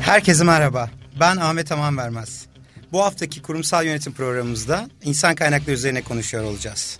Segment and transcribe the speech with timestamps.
[0.00, 0.90] Herkese merhaba.
[1.20, 2.46] Ben Ahmet Aman Vermez.
[2.92, 6.98] Bu haftaki kurumsal yönetim programımızda insan kaynakları üzerine konuşuyor olacağız.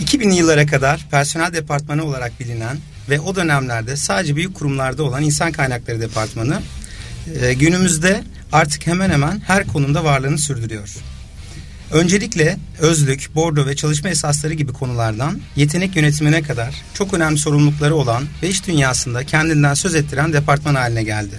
[0.00, 2.76] 2000'li yıllara kadar personel departmanı olarak bilinen
[3.10, 6.62] ve o dönemlerde sadece büyük kurumlarda olan insan kaynakları departmanı
[7.40, 10.94] e, günümüzde artık hemen hemen her konumda varlığını sürdürüyor.
[11.94, 18.24] Öncelikle özlük, bordo ve çalışma esasları gibi konulardan yetenek yönetimine kadar çok önemli sorumlulukları olan
[18.42, 21.34] ve iş dünyasında kendinden söz ettiren departman haline geldi.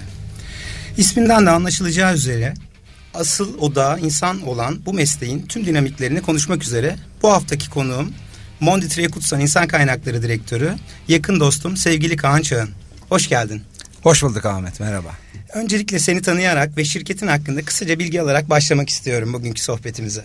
[0.96, 2.54] İsminden de anlaşılacağı üzere
[3.14, 8.12] asıl odağı insan olan bu mesleğin tüm dinamiklerini konuşmak üzere bu haftaki konuğum
[8.60, 10.74] Mondi Trekutsan İnsan Kaynakları Direktörü,
[11.08, 12.70] yakın dostum sevgili Kaan Çağın.
[13.08, 13.62] Hoş geldin.
[14.02, 15.10] Hoş bulduk Ahmet, merhaba.
[15.54, 20.24] Öncelikle seni tanıyarak ve şirketin hakkında kısaca bilgi alarak başlamak istiyorum bugünkü sohbetimize.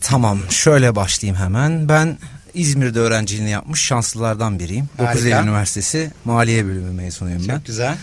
[0.00, 1.88] Tamam, şöyle başlayayım hemen.
[1.88, 2.18] Ben
[2.54, 4.88] İzmir'de öğrenciliğini yapmış şanslılardan biriyim.
[4.96, 5.14] Harika.
[5.14, 7.56] 9 Eylül Üniversitesi Maliye Bölümü mezunuyum Çok ben.
[7.56, 7.96] Çok güzel.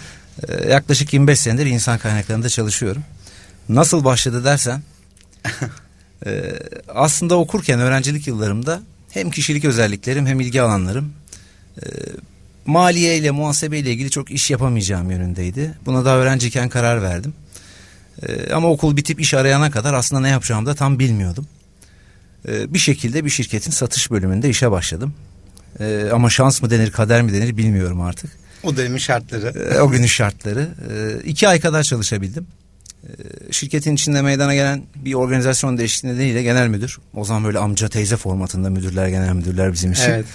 [0.47, 3.03] Ee, yaklaşık 25 senedir insan kaynaklarında çalışıyorum.
[3.69, 4.81] Nasıl başladı dersen
[6.25, 6.53] e,
[6.95, 11.13] aslında okurken öğrencilik yıllarımda hem kişilik özelliklerim hem ilgi alanlarım
[11.77, 11.85] e,
[12.65, 15.73] maliye ile muhasebe ile ilgili çok iş yapamayacağım yönündeydi.
[15.85, 17.33] Buna da öğrenciyken karar verdim.
[18.27, 21.47] E, ama okul bitip iş arayana kadar aslında ne yapacağımı da tam bilmiyordum.
[22.47, 25.13] E, bir şekilde bir şirketin satış bölümünde işe başladım.
[25.79, 28.31] E, ama şans mı denir kader mi denir bilmiyorum artık.
[28.63, 29.73] O dönemin şartları.
[29.75, 30.69] E, o günün şartları.
[30.91, 32.47] E, iki ay kadar çalışabildim.
[33.03, 33.11] E,
[33.51, 36.97] şirketin içinde meydana gelen bir organizasyon değişikliği nedeniyle genel müdür.
[37.13, 40.11] O zaman böyle amca teyze formatında müdürler genel müdürler bizim için.
[40.11, 40.25] Evet.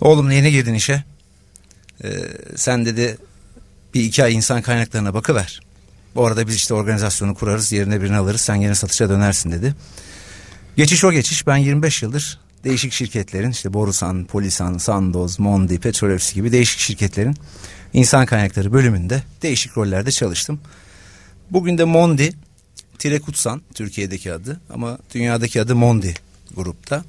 [0.00, 1.04] Oğlum yeni girdin işe.
[2.56, 3.18] sen dedi
[3.94, 5.60] bir iki ay insan kaynaklarına bakıver.
[6.14, 9.74] Bu arada biz işte organizasyonu kurarız yerine birini alırız sen yine satışa dönersin dedi.
[10.76, 16.52] Geçiş o geçiş ben 25 yıldır değişik şirketlerin işte Borusan, Polisan, Sandoz, Mondi, Petrolefsi gibi
[16.52, 17.36] değişik şirketlerin
[17.92, 20.60] insan kaynakları bölümünde değişik rollerde çalıştım.
[21.50, 22.32] Bugün de Mondi,
[22.98, 26.14] Tire Kutsan Türkiye'deki adı ama dünyadaki adı Mondi
[26.56, 27.04] grupta.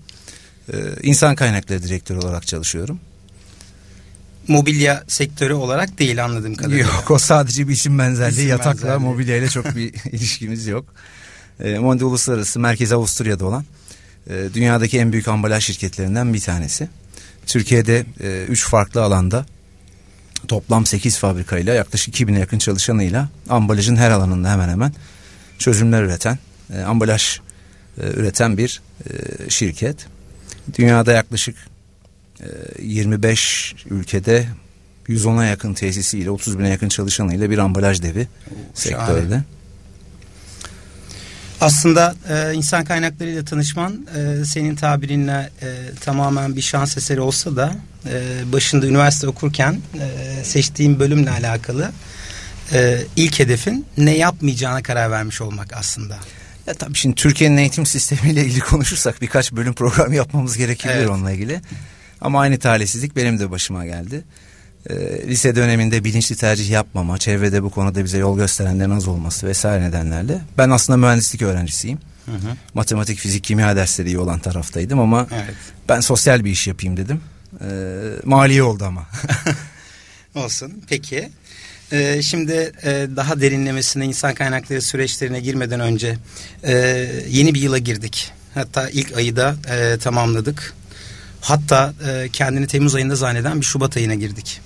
[0.73, 2.99] Ee, insan kaynakları direktörü olarak çalışıyorum.
[4.47, 6.85] Mobilya sektörü olarak değil anladığım kadarıyla.
[6.85, 8.39] Yok o sadece bir isim benzerliği.
[8.39, 9.09] İsim Yatakla benzerliği.
[9.09, 10.85] mobilya ile çok bir ilişkimiz yok.
[11.59, 13.65] Ee, Mondi uluslararası merkezi Avusturya'da olan
[14.29, 16.89] e, dünyadaki en büyük ambalaj şirketlerinden bir tanesi.
[17.45, 19.45] Türkiye'de e, üç farklı alanda
[20.47, 24.93] toplam 8 fabrikayla yaklaşık 2000'e yakın çalışanıyla ambalajın her alanında hemen hemen
[25.59, 26.37] çözümler üreten,
[26.73, 27.39] e, ambalaj
[27.97, 30.07] e, üreten bir e, şirket.
[30.77, 31.55] Dünyada yaklaşık
[32.39, 32.47] e,
[32.81, 34.47] 25 ülkede
[35.07, 38.21] 110'a yakın tesisiyle 30 bine yakın çalışanıyla bir ambalaj devi
[38.51, 39.43] Oo, sektörde.
[41.63, 47.75] Aslında e, insan kaynaklarıyla tanışman e, senin tabirinle e, tamamen bir şans eseri olsa da
[48.05, 51.91] e, başında üniversite okurken e, seçtiğin bölümle alakalı
[52.73, 56.17] e, ilk hedefin ne yapmayacağına karar vermiş olmak aslında.
[56.67, 61.09] Ya tabii şimdi Türkiye'nin eğitim sistemiyle ilgili konuşursak birkaç bölüm program yapmamız gerekebilir evet.
[61.09, 61.61] onunla ilgili.
[62.21, 64.23] Ama aynı talihsizlik benim de başıma geldi
[64.89, 64.95] e,
[65.27, 70.41] lise döneminde bilinçli tercih yapmama, çevrede bu konuda bize yol gösterenlerin az olması vesaire nedenlerle
[70.57, 71.99] ben aslında mühendislik öğrencisiyim.
[72.25, 72.55] Hı hı.
[72.73, 75.55] Matematik, fizik, kimya dersleri iyi olan taraftaydım ama evet.
[75.89, 77.21] ben sosyal bir iş yapayım dedim.
[77.61, 77.69] E,
[78.25, 79.07] maliye oldu ama.
[80.35, 80.73] Olsun.
[80.89, 81.29] Peki.
[81.91, 86.17] Ee, şimdi e, daha derinlemesine insan kaynakları süreçlerine girmeden önce
[86.63, 86.73] e,
[87.29, 88.31] yeni bir yıla girdik.
[88.53, 90.73] Hatta ilk ayı da e, tamamladık.
[91.41, 94.61] Hatta e, kendini Temmuz ayında zanneden bir Şubat ayına girdik.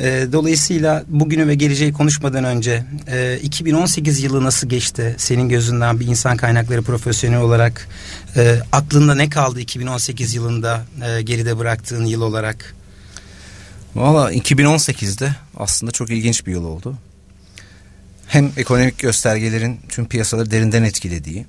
[0.00, 6.06] E, dolayısıyla bugünü ve geleceği konuşmadan önce e, 2018 yılı nasıl geçti senin gözünden bir
[6.06, 7.88] insan kaynakları profesyoneli olarak
[8.36, 12.74] e, aklında ne kaldı 2018 yılında e, geride bıraktığın yıl olarak?
[13.94, 16.94] Valla 2018'de aslında çok ilginç bir yıl oldu.
[18.26, 21.46] Hem ekonomik göstergelerin tüm piyasaları derinden etkilediği,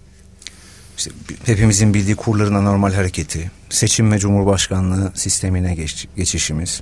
[0.97, 1.11] işte
[1.45, 6.81] hepimizin bildiği kurların anormal hareketi, seçim ve cumhurbaşkanlığı sistemine geç, geçişimiz,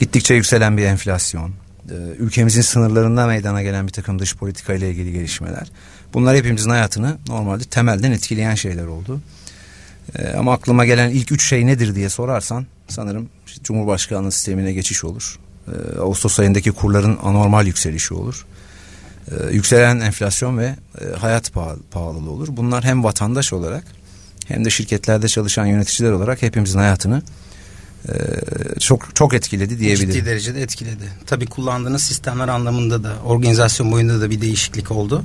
[0.00, 1.50] Gittikçe yükselen bir enflasyon,
[1.90, 5.70] e, ülkemizin sınırlarında meydana gelen bir takım dış politika ile ilgili gelişmeler.
[6.14, 9.20] Bunlar hepimizin hayatını normalde temelden etkileyen şeyler oldu.
[10.18, 13.28] E, ama aklıma gelen ilk üç şey nedir diye sorarsan sanırım
[13.64, 15.38] Cumhurbaşkanlığı sistemine geçiş olur.
[15.68, 18.46] E, Ağustos ayındaki kurların anormal yükselişi olur.
[19.52, 20.74] Yükselen enflasyon ve
[21.18, 21.52] hayat
[21.90, 22.48] pahalılığı olur.
[22.50, 23.84] Bunlar hem vatandaş olarak
[24.46, 27.22] hem de şirketlerde çalışan yöneticiler olarak hepimizin hayatını
[28.80, 30.10] çok çok etkiledi diyebilirim.
[30.10, 31.04] Ciddi derecede etkiledi.
[31.26, 35.24] Tabii kullandığınız sistemler anlamında da organizasyon boyunda da bir değişiklik oldu.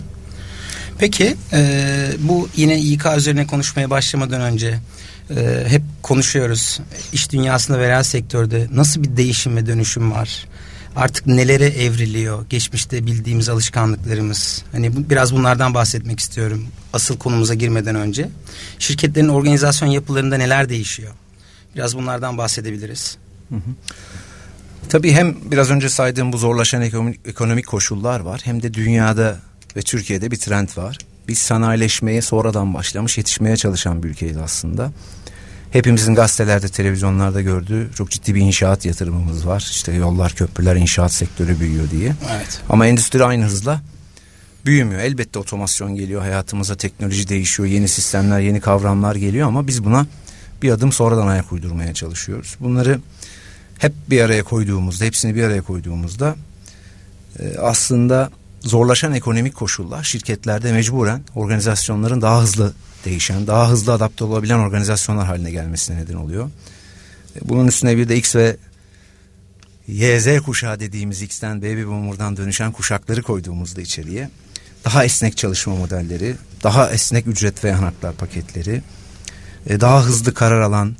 [0.98, 4.80] Peki e, bu yine İK üzerine konuşmaya başlamadan önce
[5.30, 6.80] e, hep konuşuyoruz.
[7.14, 10.46] İş dünyasında ve reel sektörde nasıl bir değişim ve dönüşüm var?
[10.96, 12.46] Artık nelere evriliyor?
[12.50, 14.64] Geçmişte bildiğimiz alışkanlıklarımız.
[14.72, 16.68] Hani bu, biraz bunlardan bahsetmek istiyorum.
[16.94, 18.30] Asıl konumuza girmeden önce.
[18.80, 21.12] Şirketlerin organizasyon yapılarında neler değişiyor?
[21.80, 23.18] Biraz bunlardan bahsedebiliriz.
[23.50, 23.60] Hı hı.
[24.90, 29.38] Tabii hem biraz önce saydığım bu zorlaşan ekonomik, ekonomik koşullar var hem de dünyada
[29.76, 30.98] ve Türkiye'de bir trend var.
[31.28, 34.92] Biz sanayileşmeye sonradan başlamış yetişmeye çalışan bir ülkeyiz aslında.
[35.72, 39.68] Hepimizin gazetelerde, televizyonlarda gördüğü çok ciddi bir inşaat yatırımımız var.
[39.72, 42.14] İşte yollar, köprüler, inşaat sektörü büyüyor diye.
[42.36, 42.62] Evet.
[42.70, 43.81] Ama endüstri aynı hızla
[44.66, 45.02] büyümüyor.
[45.02, 50.06] Elbette otomasyon geliyor hayatımıza, teknoloji değişiyor, yeni sistemler, yeni kavramlar geliyor ama biz buna
[50.61, 52.56] bir adım sonradan ayak uydurmaya çalışıyoruz.
[52.59, 53.00] Bunları
[53.77, 56.35] hep bir araya koyduğumuzda, hepsini bir araya koyduğumuzda
[57.39, 62.73] e, aslında zorlaşan ekonomik koşullar şirketlerde mecburen organizasyonların daha hızlı
[63.06, 66.50] değişen, daha hızlı adapte olabilen organizasyonlar haline gelmesine neden oluyor.
[67.35, 68.57] E, bunun üstüne bir de X ve
[69.88, 74.29] YZ kuşağı dediğimiz X'ten Baby Boomer'dan dönüşen kuşakları koyduğumuzda içeriye
[74.85, 78.81] daha esnek çalışma modelleri, daha esnek ücret ve yanaklar paketleri,
[79.67, 80.95] e, daha hızlı karar alan,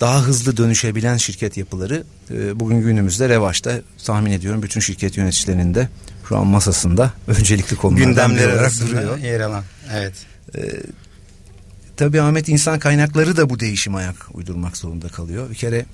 [0.00, 5.88] daha hızlı dönüşebilen şirket yapıları e, bugün günümüzde revaçta tahmin ediyorum bütün şirket yöneticilerinde
[6.28, 9.18] şu an masasında öncelikli konulardan gündemler arasında duruyor.
[9.18, 9.64] yer alan.
[9.92, 10.14] Evet.
[10.56, 10.60] Ee,
[11.96, 15.50] tabii Ahmet insan kaynakları da bu değişim ayak uydurmak zorunda kalıyor.
[15.50, 15.86] Bir kere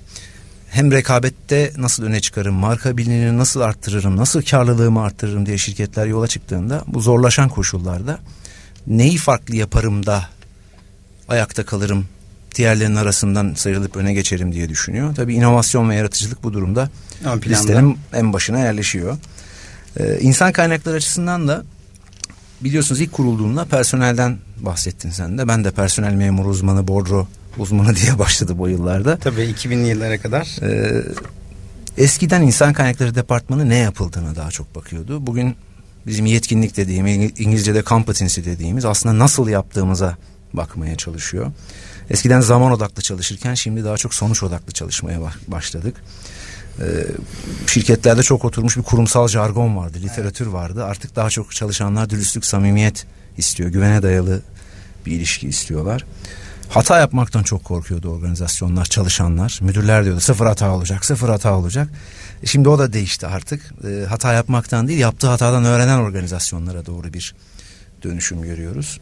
[0.69, 6.27] hem rekabette nasıl öne çıkarım, marka bilinini nasıl arttırırım, nasıl karlılığımı arttırırım diye şirketler yola
[6.27, 8.19] çıktığında bu zorlaşan koşullarda
[8.87, 10.29] neyi farklı yaparım da
[11.27, 12.05] ayakta kalırım,
[12.55, 15.15] diğerlerinin arasından sıyrılıp öne geçerim diye düşünüyor.
[15.15, 16.89] Tabii inovasyon ve yaratıcılık bu durumda
[17.47, 19.17] listenin en başına yerleşiyor.
[19.99, 21.63] Ee, insan kaynakları açısından da
[22.61, 25.47] biliyorsunuz ilk kurulduğunda personelden bahsettin sen de.
[25.47, 27.27] Ben de personel memur uzmanı, bordro
[27.57, 29.17] uzmanı diye başladı bu yıllarda.
[29.17, 30.57] Tabii 2000'li yıllara kadar.
[30.61, 31.03] Ee,
[31.97, 35.27] eskiden insan kaynakları departmanı ne yapıldığına daha çok bakıyordu.
[35.27, 35.55] Bugün
[36.07, 40.17] bizim yetkinlik dediğim, İngilizce'de competency dediğimiz aslında nasıl yaptığımıza
[40.53, 41.51] bakmaya çalışıyor.
[42.09, 45.95] Eskiden zaman odaklı çalışırken şimdi daha çok sonuç odaklı çalışmaya başladık.
[46.79, 46.83] Ee,
[47.67, 50.85] şirketlerde çok oturmuş bir kurumsal jargon vardı, literatür vardı.
[50.85, 53.05] Artık daha çok çalışanlar dürüstlük, samimiyet
[53.37, 54.41] istiyor, güvene dayalı
[55.05, 56.05] bir ilişki istiyorlar.
[56.69, 59.59] Hata yapmaktan çok korkuyordu organizasyonlar, çalışanlar.
[59.61, 61.87] Müdürler diyordu sıfır hata olacak, sıfır hata olacak.
[62.43, 63.73] E, şimdi o da değişti artık.
[63.87, 67.35] E, hata yapmaktan değil, yaptığı hatadan öğrenen organizasyonlara doğru bir
[68.03, 68.99] dönüşüm görüyoruz.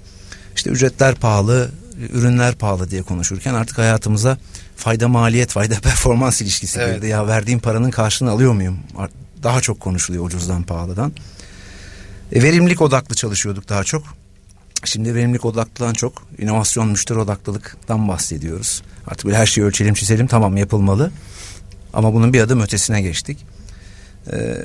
[0.55, 1.71] İşte ücretler pahalı,
[2.13, 4.37] ürünler pahalı diye konuşurken artık hayatımıza
[4.75, 6.95] fayda maliyet, fayda performans ilişkisi evet.
[6.95, 7.07] girdi.
[7.07, 8.79] Ya verdiğim paranın karşılığını alıyor muyum?
[9.43, 11.13] Daha çok konuşuluyor ucuzdan pahalıdan.
[12.31, 14.03] E, verimlilik odaklı çalışıyorduk daha çok.
[14.85, 18.81] Şimdi verimlilik odaklıdan çok inovasyon, müşteri odaklılıktan bahsediyoruz.
[19.07, 21.11] Artık böyle her şeyi ölçelim, çizelim tamam yapılmalı.
[21.93, 23.45] Ama bunun bir adım ötesine geçtik.
[24.31, 24.55] Ee,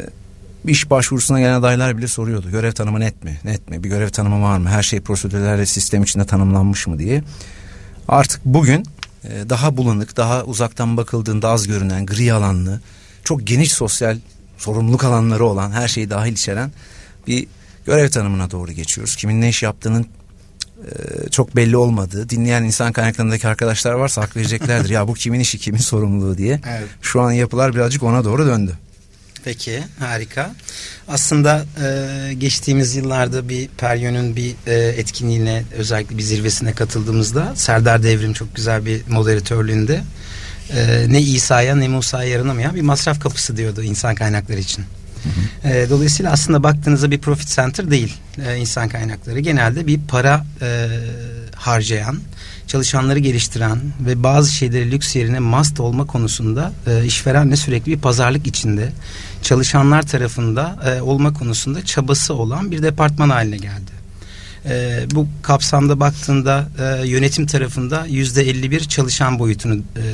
[0.67, 2.51] iş başvurusuna gelen adaylar bile soruyordu.
[2.51, 3.41] Görev tanımı net mi?
[3.45, 3.85] Net mi?
[3.85, 4.69] Bir görev tanımı var mı?
[4.69, 7.23] Her şey prosedürlerle sistem içinde tanımlanmış mı diye.
[8.09, 8.85] Artık bugün
[9.25, 12.81] e, daha bulanık, daha uzaktan bakıldığında az görünen, gri alanlı,
[13.25, 14.19] çok geniş sosyal
[14.59, 16.73] sorumluluk alanları olan, her şeyi dahil içeren
[17.27, 17.47] bir
[17.87, 19.17] görev tanımına doğru geçiyoruz.
[19.17, 20.07] Kimin ne iş yaptığının
[20.81, 24.91] e, çok belli olmadığı, dinleyen insan kaynaklarındaki arkadaşlar varsa hak vereceklerdir.
[24.91, 26.61] ya bu kimin işi, kimin sorumluluğu diye.
[26.69, 26.89] Evet.
[27.03, 28.79] Şu an yapılar birazcık ona doğru döndü.
[29.45, 30.55] Peki harika.
[31.09, 38.33] Aslında e, geçtiğimiz yıllarda bir Peryon'un bir e, etkinliğine özellikle bir zirvesine katıldığımızda Serdar Devrim
[38.33, 40.03] çok güzel bir moderatörlüğünde
[40.77, 44.85] e, ne İsa'ya ne Musa'ya yaranamayan bir masraf kapısı diyordu insan kaynakları için.
[45.23, 45.29] Hı
[45.69, 45.73] hı.
[45.73, 48.17] E, dolayısıyla aslında baktığınızda bir profit center değil
[48.47, 49.41] e, insan kaynakları.
[49.41, 50.89] Genelde bir para e,
[51.55, 52.21] harcayan,
[52.67, 58.47] çalışanları geliştiren ve bazı şeyleri lüks yerine must olma konusunda e, işverenle sürekli bir pazarlık
[58.47, 58.93] içinde
[59.43, 64.01] çalışanlar tarafında e, olma konusunda çabası olan bir departman haline geldi.
[64.67, 70.05] E, bu kapsamda baktığında e, yönetim tarafında yüzde 51 çalışan boyutunu e,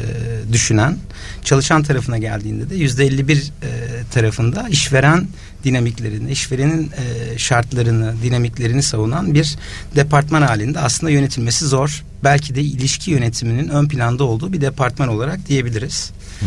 [0.53, 0.99] düşünen,
[1.45, 3.43] çalışan tarafına geldiğinde de yüzde 51 e,
[4.11, 5.29] tarafında işveren
[5.65, 9.57] dinamiklerini, işverenin e, şartlarını, dinamiklerini savunan bir
[9.97, 12.05] departman halinde aslında yönetilmesi zor.
[12.25, 16.11] Belki de ilişki yönetiminin ön planda olduğu bir departman olarak diyebiliriz.
[16.41, 16.47] Hı.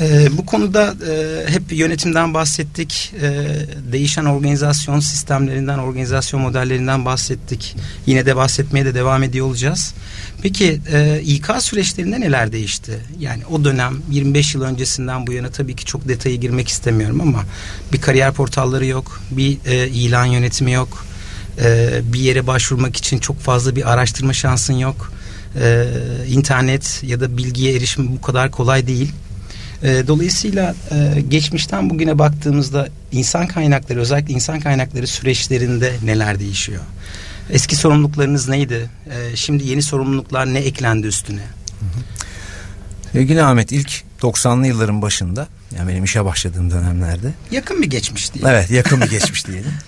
[0.00, 3.12] E, bu konuda e, hep yönetimden bahsettik.
[3.22, 3.46] E,
[3.92, 7.76] değişen organizasyon sistemlerinden, organizasyon modellerinden bahsettik.
[8.06, 9.94] Yine de bahsetmeye de devam ediyor olacağız.
[10.42, 12.92] Peki e, İK süreçlerinde neler değişti?
[13.20, 17.44] Yani o dönem 25 yıl öncesinden bu yana tabii ki çok detaya girmek istemiyorum ama
[17.92, 21.04] bir kariyer portalları yok, bir e, ilan yönetimi yok.
[21.58, 25.12] Ee, bir yere başvurmak için çok fazla bir araştırma şansın yok.
[25.60, 25.86] Ee,
[26.28, 29.12] internet ya da bilgiye erişim bu kadar kolay değil.
[29.84, 36.82] Ee, dolayısıyla e, geçmişten bugüne baktığımızda insan kaynakları özellikle insan kaynakları süreçlerinde neler değişiyor?
[37.50, 38.90] Eski sorumluluklarınız neydi?
[39.06, 41.42] Ee, şimdi yeni sorumluluklar ne eklendi üstüne?
[43.12, 45.48] Sevgili Ahmet ilk 90'lı yılların başında
[45.78, 47.32] yani benim işe başladığım dönemlerde.
[47.50, 48.50] Yakın bir geçmiş diyelim.
[48.50, 49.72] Evet yakın bir geçmiş diyelim.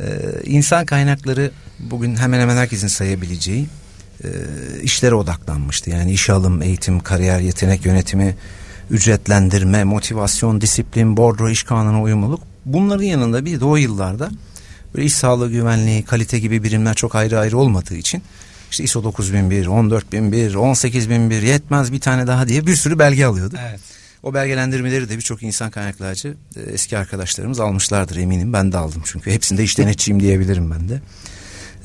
[0.00, 0.04] Ee,
[0.44, 3.66] insan kaynakları bugün hemen hemen herkesin sayabileceği
[4.24, 4.28] e,
[4.82, 5.90] işlere odaklanmıştı.
[5.90, 8.36] Yani iş alım, eğitim, kariyer, yetenek yönetimi,
[8.92, 12.40] ücretlendirme, motivasyon, disiplin, bordro, iş kanunu uyumluluk.
[12.64, 14.30] Bunların yanında bir de o yıllarda
[14.94, 18.22] böyle iş sağlığı güvenliği, kalite gibi birimler çok ayrı ayrı olmadığı için
[18.70, 23.58] işte ISO 9001, 14001, 18001 yetmez bir tane daha diye bir sürü belge alıyorduk.
[23.68, 23.80] Evet.
[24.22, 28.52] O belgelendirmeleri de birçok insan kaynaklarcı e, eski arkadaşlarımız almışlardır eminim.
[28.52, 31.00] Ben de aldım çünkü hepsinde iş denetçiyim diyebilirim ben de.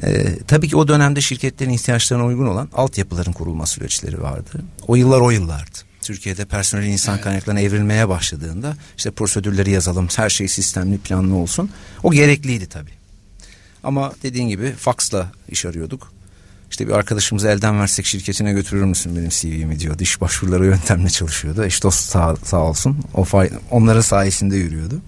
[0.04, 4.50] Ee, tabii ki o dönemde şirketlerin ihtiyaçlarına uygun olan altyapıların kurulma süreçleri vardı.
[4.88, 5.78] O yıllar o yıllardı.
[6.08, 7.24] Türkiye'de personel insan evet.
[7.24, 11.70] kaynaklarına evrilmeye başladığında işte prosedürleri yazalım, her şey sistemli, planlı olsun.
[12.04, 12.92] O gerekliydi tabii.
[13.84, 16.12] Ama dediğin gibi faksla iş arıyorduk.
[16.72, 20.04] İşte bir arkadaşımızı elden versek şirketine götürür müsün benim CV'mi diyordu.
[20.04, 21.66] İş başvuruları yöntemle çalışıyordu.
[21.66, 22.98] İş dost sağ, sağ olsun.
[23.14, 25.02] O fay, onların sayesinde yürüyordu.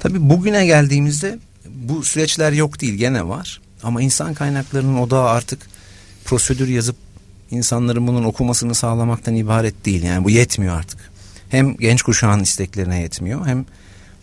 [0.00, 3.60] Tabii bugüne geldiğimizde bu süreçler yok değil gene var.
[3.82, 5.60] Ama insan kaynaklarının odağı artık
[6.24, 6.96] prosedür yazıp
[7.52, 10.02] insanların bunun okumasını sağlamaktan ibaret değil.
[10.02, 11.12] Yani bu yetmiyor artık.
[11.48, 13.64] Hem genç kuşağın isteklerine yetmiyor hem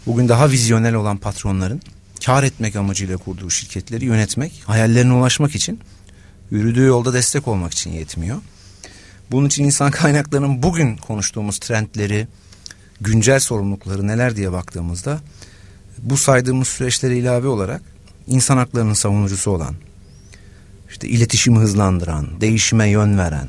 [0.05, 1.81] bugün daha vizyonel olan patronların
[2.25, 5.79] kar etmek amacıyla kurduğu şirketleri yönetmek, hayallerine ulaşmak için
[6.51, 8.37] yürüdüğü yolda destek olmak için yetmiyor.
[9.31, 12.27] Bunun için insan kaynaklarının bugün konuştuğumuz trendleri,
[13.01, 15.19] güncel sorumlulukları neler diye baktığımızda
[15.97, 17.81] bu saydığımız süreçlere ilave olarak
[18.27, 19.75] insan haklarının savunucusu olan,
[20.99, 23.47] işte iletişimi hızlandıran, değişime yön veren,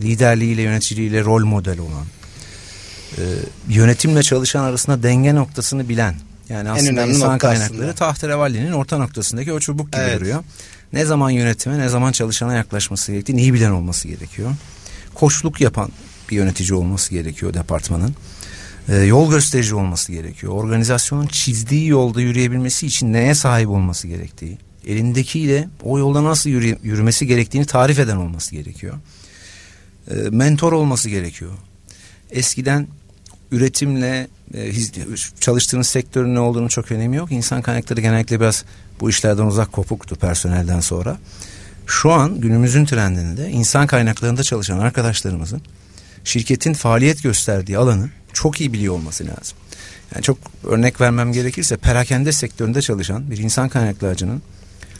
[0.00, 2.06] liderliğiyle yöneticiliğiyle rol model olan,
[3.18, 3.22] e,
[3.68, 6.14] yönetimle çalışan arasında denge noktasını bilen,
[6.48, 10.20] yani aslında insan kaynakları tahterevalinin orta noktasındaki o çubuk gibi evet.
[10.20, 10.44] duruyor.
[10.92, 14.50] Ne zaman yönetime ne zaman çalışana yaklaşması gerektiğini iyi bilen olması gerekiyor.
[15.14, 15.90] Koçluk yapan
[16.30, 18.14] bir yönetici olması gerekiyor departmanın.
[18.88, 20.52] Ee, yol gösterici olması gerekiyor.
[20.52, 27.26] Organizasyonun çizdiği yolda yürüyebilmesi için neye sahip olması gerektiği, elindekiyle o yolda nasıl yürü, yürümesi
[27.26, 28.94] gerektiğini tarif eden olması gerekiyor.
[30.10, 31.52] Ee, mentor olması gerekiyor.
[32.30, 32.88] Eskiden
[33.52, 34.72] üretimle e,
[35.40, 37.32] çalıştığınız sektörün ne olduğunu çok önemi yok.
[37.32, 38.64] İnsan kaynakları genellikle biraz
[39.00, 41.18] bu işlerden uzak kopuktu personelden sonra.
[41.86, 45.62] Şu an günümüzün trendinde insan kaynaklarında çalışan arkadaşlarımızın
[46.24, 49.58] şirketin faaliyet gösterdiği alanı çok iyi biliyor olması lazım.
[50.14, 54.42] Yani çok örnek vermem gerekirse perakende sektöründe çalışan bir insan kaynaklarcının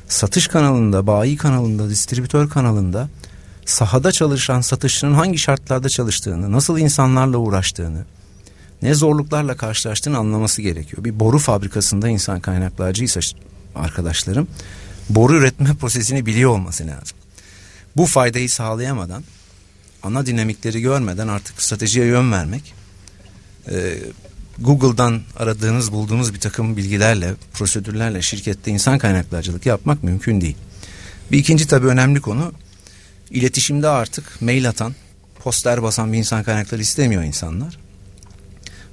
[0.08, 3.08] satış kanalında, bayi kanalında, distribütör kanalında
[3.64, 8.04] sahada çalışan satışçının hangi şartlarda çalıştığını, nasıl insanlarla uğraştığını,
[8.82, 11.04] ne zorluklarla karşılaştığını anlaması gerekiyor.
[11.04, 13.20] Bir boru fabrikasında insan kaynaklarcıysa
[13.74, 14.48] arkadaşlarım
[15.10, 17.18] boru üretme prosesini biliyor olması lazım.
[17.96, 19.24] Bu faydayı sağlayamadan
[20.02, 22.74] ana dinamikleri görmeden artık stratejiye yön vermek
[24.58, 30.56] Google'dan aradığınız bulduğunuz bir takım bilgilerle prosedürlerle şirkette insan kaynaklarcılık yapmak mümkün değil.
[31.32, 32.52] Bir ikinci tabii önemli konu
[33.30, 34.94] iletişimde artık mail atan
[35.38, 37.78] poster basan bir insan kaynakları istemiyor insanlar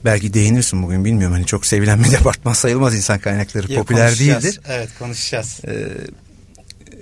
[0.06, 4.60] belki değinirsin bugün bilmiyorum hani çok sevilen bir departman sayılmaz insan kaynakları ya, popüler değildir.
[4.68, 5.60] Evet konuşacağız.
[5.68, 5.88] Ee,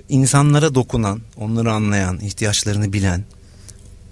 [0.08, 3.24] insanlara dokunan, onları anlayan, ihtiyaçlarını bilen,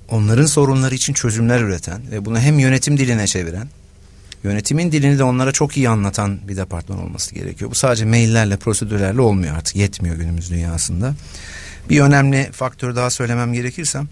[0.08, 3.68] onların sorunları için çözümler üreten ve bunu hem yönetim diline çeviren,
[4.44, 7.70] yönetimin dilini de onlara çok iyi anlatan bir departman olması gerekiyor.
[7.70, 9.76] Bu sadece maillerle, prosedürlerle olmuyor artık.
[9.76, 11.14] Yetmiyor günümüz dünyasında.
[11.90, 14.08] Bir önemli faktör daha söylemem gerekirsem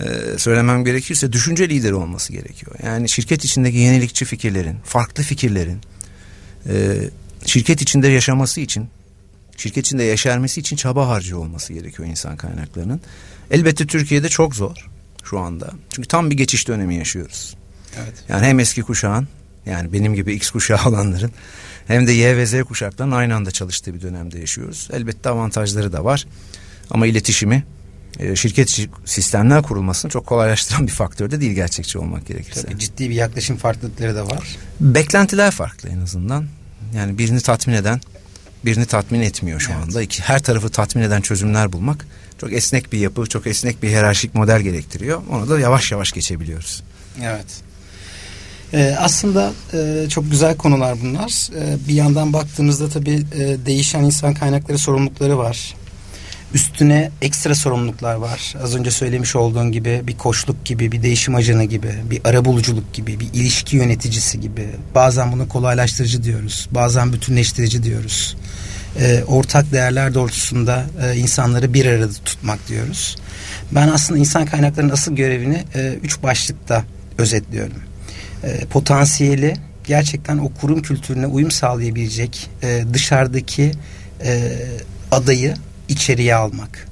[0.00, 2.76] e, söylemem gerekirse düşünce lideri olması gerekiyor.
[2.82, 5.80] Yani şirket içindeki yenilikçi fikirlerin, farklı fikirlerin
[6.68, 6.96] e,
[7.46, 8.88] şirket içinde yaşaması için,
[9.56, 13.00] şirket içinde yaşarması için çaba harcıyor olması gerekiyor insan kaynaklarının.
[13.50, 14.88] Elbette Türkiye'de çok zor
[15.24, 15.70] şu anda.
[15.90, 17.56] Çünkü tam bir geçiş dönemi yaşıyoruz.
[17.96, 18.14] Evet.
[18.28, 19.28] Yani hem eski kuşağın
[19.66, 21.32] yani benim gibi X kuşağı olanların
[21.86, 24.88] hem de Y ve Z kuşaklarının aynı anda çalıştığı bir dönemde yaşıyoruz.
[24.92, 26.26] Elbette avantajları da var.
[26.90, 27.64] Ama iletişimi
[28.18, 32.62] e, şirket sistemler kurulmasını çok kolaylaştıran bir faktör de değil gerçekçi olmak gerekirse.
[32.62, 34.56] Tabii ciddi bir yaklaşım farklılıkları da var.
[34.80, 36.46] Beklentiler farklı en azından.
[36.94, 38.00] Yani birini tatmin eden
[38.64, 39.82] birini tatmin etmiyor şu evet.
[39.82, 40.02] anda.
[40.02, 42.06] İki, her tarafı tatmin eden çözümler bulmak
[42.40, 45.22] çok esnek bir yapı, çok esnek bir hiyerarşik model gerektiriyor.
[45.30, 46.82] Onu da yavaş yavaş geçebiliyoruz.
[47.22, 47.46] Evet.
[48.74, 51.48] Ee, aslında e, çok güzel konular bunlar.
[51.56, 55.74] Ee, bir yandan baktığımızda tabii e, değişen insan kaynakları sorumlulukları var.
[56.54, 58.54] Üstüne ekstra sorumluluklar var.
[58.62, 63.20] Az önce söylemiş olduğun gibi bir koçluk gibi, bir değişim ajanı gibi, bir arabuluculuk gibi,
[63.20, 64.66] bir ilişki yöneticisi gibi.
[64.94, 66.68] Bazen bunu kolaylaştırıcı diyoruz.
[66.70, 68.36] Bazen bütünleştirici diyoruz.
[69.00, 73.16] Ee, ortak değerler doğrultusunda e, insanları bir arada tutmak diyoruz.
[73.72, 76.84] Ben aslında insan kaynaklarının asıl görevini e, üç başlıkta
[77.18, 77.87] özetliyorum.
[78.44, 83.72] E, potansiyeli gerçekten o kurum kültürüne uyum sağlayabilecek e, dışarıdaki
[84.24, 84.52] e,
[85.10, 85.54] adayı
[85.88, 86.88] içeriye almak.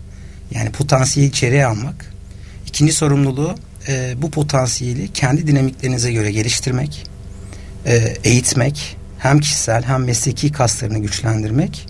[0.51, 2.13] Yani potansiyeli içeriye almak.
[2.67, 3.55] İkinci sorumluluğu
[3.89, 7.07] e, bu potansiyeli kendi dinamiklerinize göre geliştirmek,
[7.87, 11.87] e, eğitmek, hem kişisel hem mesleki kaslarını güçlendirmek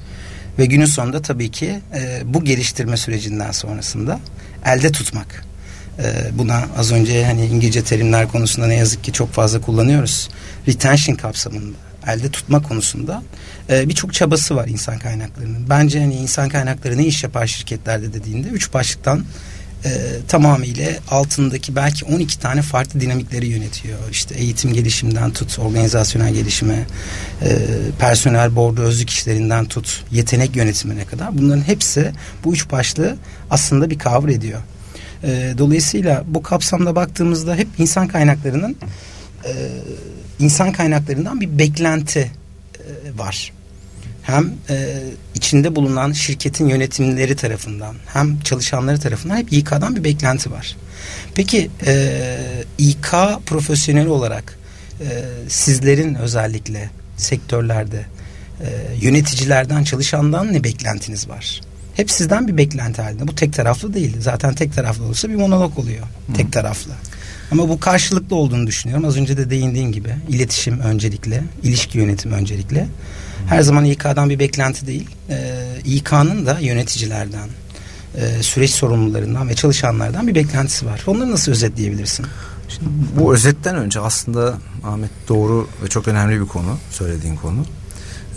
[0.59, 4.21] ve günün sonunda tabii ki e, bu geliştirme sürecinden sonrasında
[4.65, 5.46] elde tutmak.
[5.99, 10.29] E, buna az önce hani İngilizce terimler konusunda ne yazık ki çok fazla kullanıyoruz.
[10.69, 11.77] Retention kapsamında
[12.07, 13.23] elde tutma konusunda
[13.71, 15.69] e, birçok çabası var insan kaynaklarının.
[15.71, 19.25] Bence hani insan kaynakları ne iş yapar şirketlerde dediğinde üç başlıktan
[19.85, 19.91] e,
[20.29, 23.99] tamamıyla altındaki belki 12 tane farklı dinamikleri yönetiyor.
[24.11, 26.87] İşte eğitim gelişimden tut, organizasyonel gelişime,
[27.43, 27.59] e,
[27.99, 31.39] personel bordo özlük işlerinden tut, yetenek yönetimine kadar.
[31.39, 32.13] Bunların hepsi
[32.45, 33.17] bu üç başlığı
[33.51, 34.61] aslında bir kavur ediyor.
[35.25, 38.77] E, dolayısıyla bu kapsamda baktığımızda hep insan kaynaklarının
[39.45, 39.53] e,
[40.39, 42.31] insan kaynaklarından bir beklenti
[42.79, 43.53] e, var
[44.27, 45.03] hem e,
[45.35, 50.77] içinde bulunan şirketin yönetimleri tarafından hem çalışanları tarafından hep İK'dan bir beklenti var.
[51.35, 52.39] Peki e,
[52.79, 53.13] İK
[53.47, 54.59] profesyonel olarak
[55.01, 55.07] e,
[55.49, 58.05] sizlerin özellikle sektörlerde
[58.61, 58.67] e,
[59.01, 61.61] yöneticilerden çalışandan ne beklentiniz var?
[61.97, 63.29] Hep sizden bir beklenti halinde.
[63.29, 64.17] Bu tek taraflı değil.
[64.21, 66.03] Zaten tek taraflı olursa bir monolog oluyor.
[66.03, 66.33] Hı.
[66.35, 66.93] Tek taraflı.
[67.51, 69.05] Ama bu karşılıklı olduğunu düşünüyorum.
[69.05, 72.89] Az önce de değindiğin gibi iletişim öncelikle, ilişki yönetimi öncelikle.
[73.49, 75.11] Her zaman İK'dan bir beklenti değil.
[75.31, 75.37] Ee,
[75.85, 77.49] İK'nın da yöneticilerden,
[78.17, 81.05] e, süreç sorumlularından ve çalışanlardan bir beklentisi var.
[81.07, 82.27] Onları nasıl özetleyebilirsin?
[82.69, 82.89] Şimdi
[83.21, 87.65] bu özetten önce aslında Ahmet doğru ve çok önemli bir konu söylediğin konu.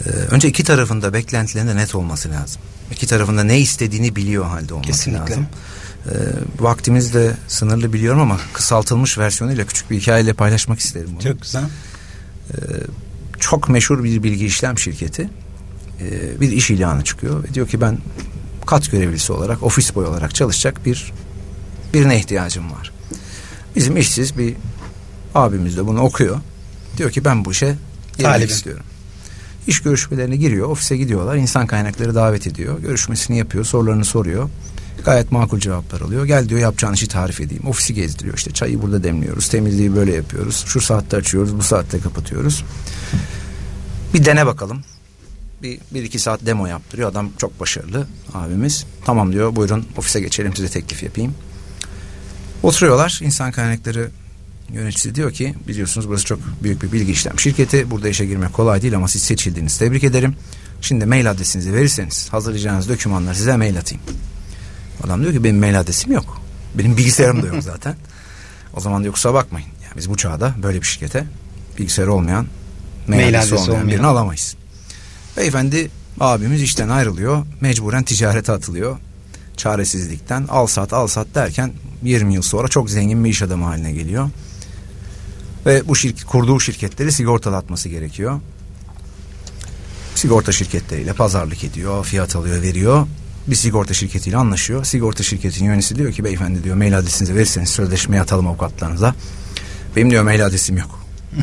[0.05, 2.61] Ee, önce iki tarafında beklentilerinde net olması lazım.
[2.91, 5.31] İki tarafında ne istediğini biliyor halde olması Kesinlikle.
[5.31, 5.47] lazım.
[6.05, 6.13] E,
[6.59, 11.23] vaktimiz de sınırlı biliyorum ama kısaltılmış versiyonuyla küçük bir hikayeyle paylaşmak isterim bunu.
[11.23, 11.63] Çok güzel.
[11.63, 12.57] E,
[13.39, 15.29] çok meşhur bir bilgi işlem şirketi
[16.01, 17.97] e, bir iş ilanı çıkıyor ve diyor ki ben
[18.65, 21.13] kat görevlisi olarak ofis boy olarak çalışacak bir
[21.93, 22.91] birine ihtiyacım var.
[23.75, 24.55] Bizim işsiz bir
[25.35, 26.39] abimiz de bunu okuyor.
[26.97, 27.75] Diyor ki ben bu işe
[28.17, 28.83] girmek istiyorum.
[29.69, 31.35] İş görüşmelerine giriyor, ofise gidiyorlar.
[31.35, 32.79] insan kaynakları davet ediyor.
[32.79, 34.49] Görüşmesini yapıyor, sorularını soruyor.
[35.05, 36.25] Gayet makul cevaplar alıyor.
[36.25, 37.67] Gel diyor yapacağın işi tarif edeyim.
[37.67, 38.37] Ofisi gezdiriyor.
[38.37, 39.49] İşte çayı burada demliyoruz.
[39.49, 40.63] Temizliği böyle yapıyoruz.
[40.67, 41.57] Şu saatte açıyoruz.
[41.57, 42.65] Bu saatte kapatıyoruz.
[44.13, 44.81] Bir dene bakalım.
[45.61, 47.09] Bir, bir iki saat demo yaptırıyor.
[47.09, 48.85] Adam çok başarılı abimiz.
[49.05, 51.35] Tamam diyor buyurun ofise geçelim size teklif yapayım.
[52.63, 53.19] Oturuyorlar.
[53.23, 54.11] insan kaynakları
[54.73, 57.91] yöneticisi diyor ki biliyorsunuz burası çok büyük bir bilgi işlem şirketi.
[57.91, 60.35] Burada işe girmek kolay değil ama siz seçildiğiniz tebrik ederim.
[60.81, 64.03] Şimdi mail adresinizi verirseniz hazırlayacağınız dokümanları size mail atayım.
[65.03, 66.41] Adam diyor ki benim mail adresim yok.
[66.75, 67.95] Benim bilgisayarım da yok zaten.
[68.73, 69.67] O zaman diyor kusura bakmayın.
[69.83, 71.25] Yani biz bu çağda böyle bir şirkete
[71.77, 72.47] bilgisayarı olmayan
[73.07, 74.55] mail, mail adresi olmayan, olmayan birini alamayız.
[75.37, 77.45] Beyefendi abimiz işten ayrılıyor.
[77.61, 78.97] Mecburen ticarete atılıyor.
[79.57, 81.71] Çaresizlikten al sat al sat derken
[82.03, 84.29] 20 yıl sonra çok zengin bir iş adamı haline geliyor.
[85.65, 88.39] Ve bu şirket, kurduğu şirketleri sigortalatması gerekiyor.
[90.15, 93.07] Sigorta şirketleriyle pazarlık ediyor, fiyat alıyor, veriyor
[93.49, 94.83] bir sigorta şirketiyle anlaşıyor.
[94.83, 99.15] Sigorta şirketinin yöneticisi diyor ki beyefendi diyor mail adresinizi verirseniz sözleşmeyi atalım avukatlarınıza.
[99.95, 100.99] Benim diyor mail adresim yok.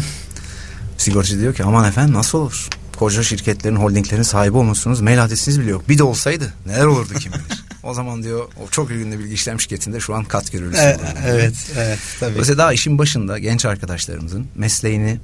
[0.98, 2.68] Sigortacı diyor ki aman efendim nasıl olur?
[2.96, 5.00] Koca şirketlerin, holdinglerin sahibi olmuşsunuz.
[5.00, 5.88] Mail adresiniz bile yok.
[5.88, 7.65] Bir de olsaydı neler olurdu kim bilir.
[7.87, 10.83] O zaman diyor o çok ünlü bilgi işlem şirketinde şu an kat görülüsü.
[10.83, 12.33] Evet, evet, evet tabii.
[12.33, 15.18] Dolayısıyla daha işin başında genç arkadaşlarımızın mesleğini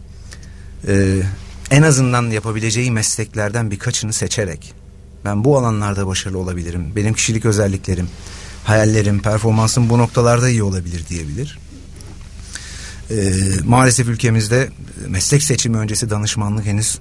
[0.88, 1.22] e,
[1.70, 4.74] en azından yapabileceği mesleklerden birkaçını seçerek
[5.24, 6.92] ben bu alanlarda başarılı olabilirim.
[6.96, 8.08] Benim kişilik özelliklerim,
[8.64, 11.58] hayallerim, performansım bu noktalarda iyi olabilir diyebilir.
[13.10, 13.32] Ee,
[13.64, 14.68] maalesef ülkemizde
[15.08, 16.98] meslek seçimi öncesi danışmanlık henüz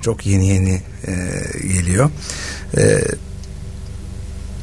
[0.00, 1.12] çok yeni yeni e,
[1.68, 2.10] geliyor.
[2.76, 3.02] E,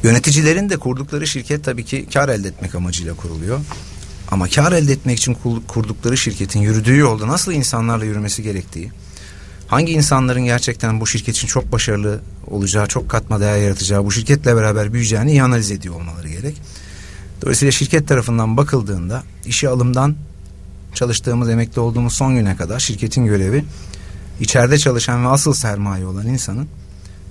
[0.02, 3.60] yöneticilerin de kurdukları şirket tabii ki kar elde etmek amacıyla kuruluyor.
[4.30, 5.36] Ama kar elde etmek için
[5.68, 8.90] kurdukları şirketin yürüdüğü yolda nasıl insanlarla yürümesi gerektiği,
[9.66, 14.56] hangi insanların gerçekten bu şirket için çok başarılı olacağı, çok katma değer yaratacağı, bu şirketle
[14.56, 16.56] beraber büyüyeceğini iyi analiz ediyor olmaları gerek.
[17.42, 20.16] Dolayısıyla şirket tarafından bakıldığında işe alımdan
[20.94, 23.64] çalıştığımız, emekli olduğumuz son güne kadar şirketin görevi
[24.40, 26.68] içeride çalışan ve asıl sermaye olan insanın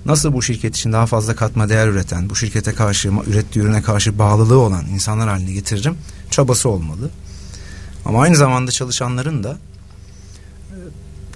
[0.06, 4.18] nasıl bu şirket için daha fazla katma değer üreten, bu şirkete karşı, ürettiği ürüne karşı
[4.18, 5.96] bağlılığı olan insanlar haline getiririm
[6.30, 7.10] çabası olmalı.
[8.04, 9.58] Ama aynı zamanda çalışanların da
[10.70, 10.76] e,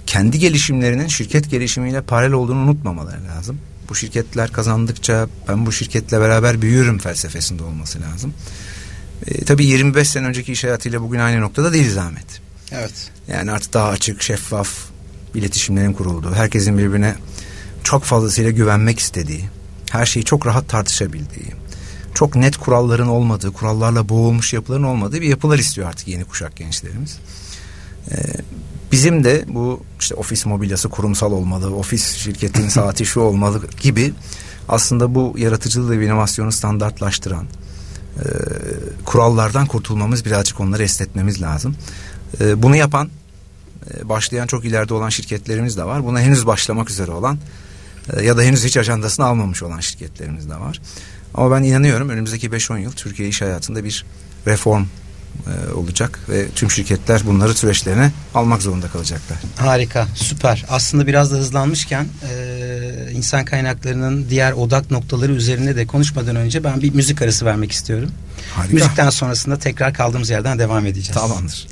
[0.05, 3.59] kendi gelişimlerinin şirket gelişimiyle paralel olduğunu unutmamaları lazım.
[3.89, 8.33] Bu şirketler kazandıkça ben bu şirketle beraber büyüyorum felsefesinde olması lazım.
[9.27, 12.41] E, tabii 25 sene önceki iş hayatıyla bugün aynı noktada değiliz Ahmet.
[12.71, 13.11] Evet.
[13.27, 14.69] Yani artık daha açık, şeffaf
[15.35, 17.15] iletişimlerin kurulduğu, herkesin birbirine
[17.87, 19.45] çok fazlasıyla güvenmek istediği,
[19.91, 21.51] her şeyi çok rahat tartışabildiği,
[22.13, 27.19] çok net kuralların olmadığı, kurallarla boğulmuş yapıların olmadığı bir yapılar istiyor artık yeni kuşak gençlerimiz.
[28.11, 28.15] Ee,
[28.91, 34.13] bizim de bu işte ofis mobilyası kurumsal olmalı, ofis şirketin saati şu olmalı gibi
[34.69, 37.45] aslında bu yaratıcılığı ve inovasyonu standartlaştıran
[38.19, 38.25] e,
[39.05, 41.75] kurallardan kurtulmamız birazcık onları esnetmemiz lazım.
[42.41, 43.09] E, bunu yapan
[43.93, 46.05] e, başlayan çok ileride olan şirketlerimiz de var.
[46.05, 47.37] Buna henüz başlamak üzere olan
[48.23, 50.81] ya da henüz hiç ajandasını almamış olan şirketlerimiz de var.
[51.33, 54.05] Ama ben inanıyorum önümüzdeki 5-10 yıl Türkiye iş hayatında bir
[54.47, 54.85] reform
[55.47, 59.37] e, olacak ve tüm şirketler bunları süreçlerine almak zorunda kalacaklar.
[59.57, 60.65] Harika, süper.
[60.69, 66.81] Aslında biraz da hızlanmışken e, insan kaynaklarının diğer odak noktaları üzerine de konuşmadan önce ben
[66.81, 68.11] bir müzik arası vermek istiyorum.
[68.55, 68.73] Harika.
[68.73, 71.21] Müzikten sonrasında tekrar kaldığımız yerden devam edeceğiz.
[71.21, 71.67] Tamamdır.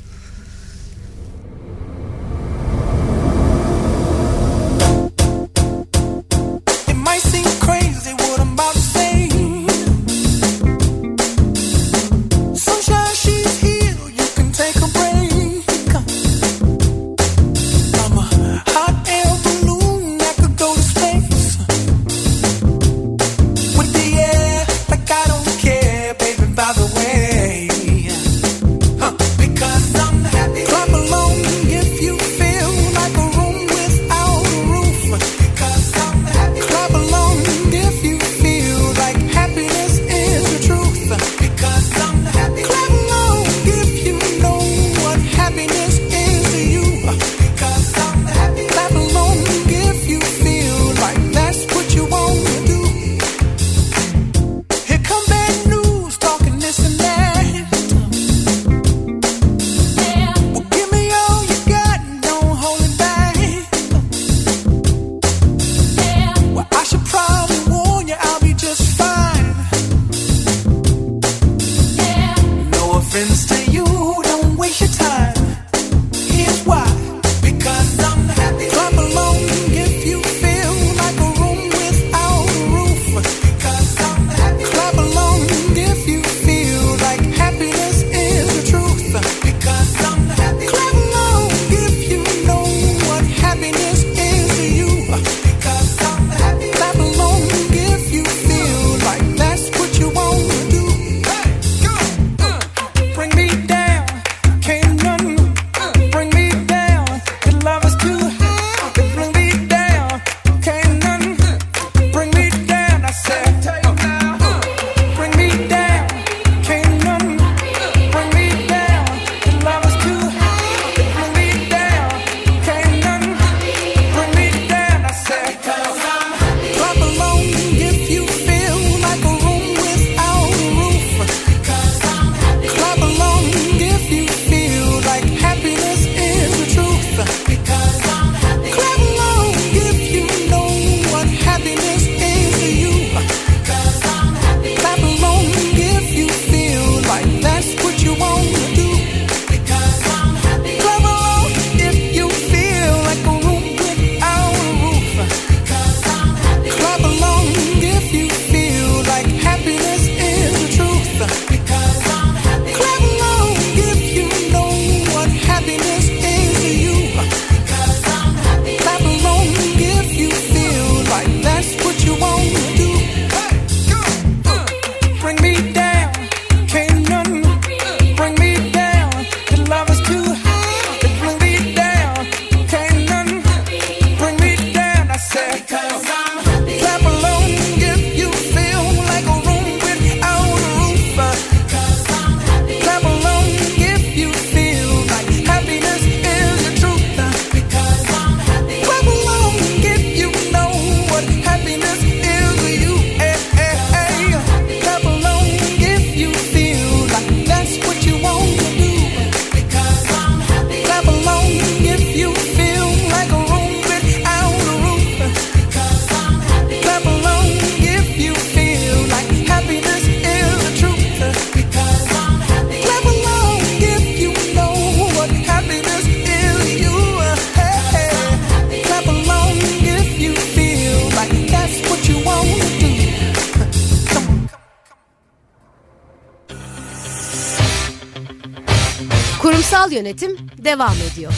[239.96, 241.32] Yönetim devam ediyor.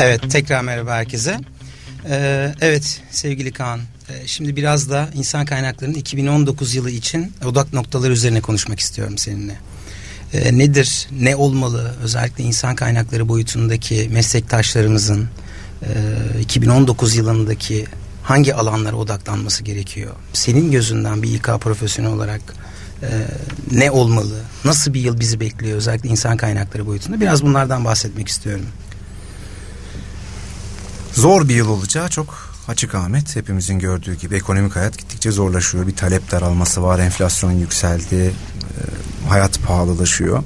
[0.00, 1.38] Evet tekrar merhaba herkese.
[2.08, 8.12] Ee, evet sevgili Kaan e, şimdi biraz da insan kaynaklarının 2019 yılı için odak noktaları
[8.12, 9.56] üzerine konuşmak istiyorum seninle.
[10.32, 15.28] Ee, nedir, ne olmalı özellikle insan kaynakları boyutundaki meslektaşlarımızın
[15.82, 17.86] e, 2019 yılındaki
[18.22, 20.12] hangi alanlara odaklanması gerekiyor?
[20.32, 22.40] Senin gözünden bir İK profesyonel olarak
[23.02, 23.08] e,
[23.70, 24.40] ne olmalı?
[24.64, 27.20] Nasıl bir yıl bizi bekliyor özellikle insan kaynakları boyutunda?
[27.20, 28.66] Biraz bunlardan bahsetmek istiyorum.
[31.12, 33.36] Zor bir yıl olacağı çok açık Ahmet.
[33.36, 35.86] Hepimizin gördüğü gibi ekonomik hayat gittikçe zorlaşıyor.
[35.86, 40.42] Bir talep daralması var, enflasyon yükseldi, e, hayat pahalılaşıyor.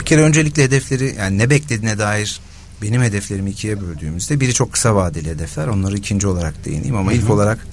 [0.00, 2.40] Bir kere öncelikle hedefleri yani ne beklediğine dair
[2.82, 5.66] benim hedeflerimi ikiye böldüğümüzde biri çok kısa vadeli hedefler.
[5.66, 7.18] Onları ikinci olarak değineyim ama hı hı.
[7.18, 7.66] ilk olarak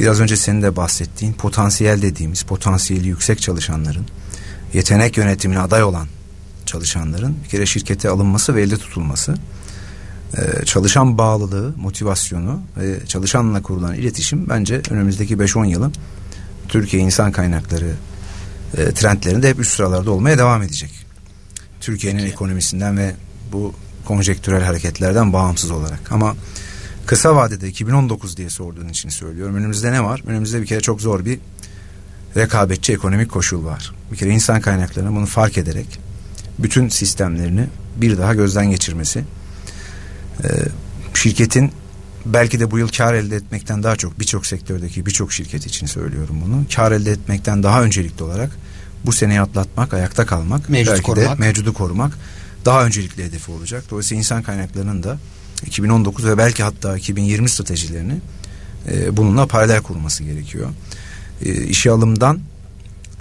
[0.00, 4.06] biraz önce senin de bahsettiğin potansiyel dediğimiz potansiyeli yüksek çalışanların
[4.72, 6.08] yetenek yönetimine aday olan
[6.66, 9.34] çalışanların bir kere şirkete alınması ve elde tutulması
[10.36, 15.92] ee, çalışan bağlılığı, motivasyonu ve çalışanla kurulan iletişim bence önümüzdeki 5-10 yılın
[16.68, 17.94] Türkiye insan kaynakları
[18.76, 20.90] e, trendlerinde hep üst sıralarda olmaya devam edecek.
[21.80, 23.14] Türkiye'nin ekonomisinden ve
[23.52, 23.74] bu
[24.08, 26.12] konjektürel hareketlerden bağımsız olarak.
[26.12, 26.36] Ama
[27.06, 29.56] kısa vadede 2019 diye sorduğun için söylüyorum.
[29.56, 30.22] Önümüzde ne var?
[30.26, 31.38] Önümüzde bir kere çok zor bir
[32.36, 33.92] rekabetçi ekonomik koşul var.
[34.12, 35.86] Bir kere insan kaynaklarının bunu fark ederek
[36.58, 37.66] bütün sistemlerini
[37.96, 39.24] bir daha gözden geçirmesi
[40.44, 40.48] e,
[41.14, 41.72] şirketin
[42.26, 46.42] belki de bu yıl kar elde etmekten daha çok birçok sektördeki birçok şirket için söylüyorum
[46.44, 46.64] bunu.
[46.74, 48.50] Kar elde etmekten daha öncelikli olarak
[49.04, 51.38] bu seneyi atlatmak, ayakta kalmak, Mevcut belki korumak.
[51.38, 52.12] de mevcudu korumak
[52.64, 53.84] daha öncelikli hedefi olacak.
[53.90, 55.18] Dolayısıyla insan kaynaklarının da
[55.66, 58.20] 2019 ve belki hatta 2020 stratejilerini
[58.88, 60.70] e, bununla paralel kurması gerekiyor.
[61.44, 62.40] E, alımdan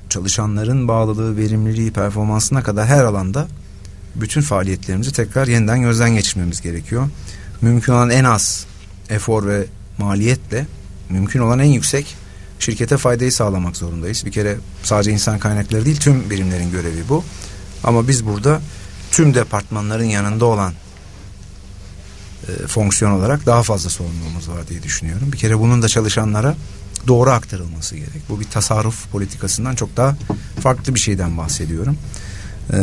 [0.09, 3.47] çalışanların bağlılığı, verimliliği, performansına kadar her alanda
[4.15, 7.09] bütün faaliyetlerimizi tekrar yeniden gözden geçirmemiz gerekiyor.
[7.61, 8.65] Mümkün olan en az
[9.09, 9.65] efor ve
[9.97, 10.65] maliyetle
[11.09, 12.15] mümkün olan en yüksek
[12.59, 14.25] şirkete faydayı sağlamak zorundayız.
[14.25, 17.23] Bir kere sadece insan kaynakları değil tüm birimlerin görevi bu.
[17.83, 18.61] Ama biz burada
[19.11, 20.73] tüm departmanların yanında olan
[22.47, 25.31] e, fonksiyon olarak daha fazla sorumluluğumuz var diye düşünüyorum.
[25.31, 26.55] Bir kere bunun da çalışanlara
[27.07, 28.29] doğru aktarılması gerek.
[28.29, 30.15] Bu bir tasarruf politikasından çok daha
[30.61, 31.97] farklı bir şeyden bahsediyorum.
[32.73, 32.77] E,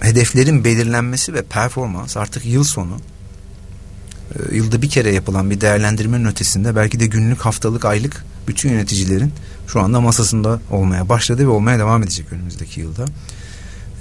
[0.00, 2.96] hedeflerin belirlenmesi ve performans artık yıl sonu
[4.34, 9.32] e, yılda bir kere yapılan bir değerlendirmenin ötesinde belki de günlük, haftalık, aylık bütün yöneticilerin
[9.66, 13.04] şu anda masasında olmaya başladı ve olmaya devam edecek önümüzdeki yılda.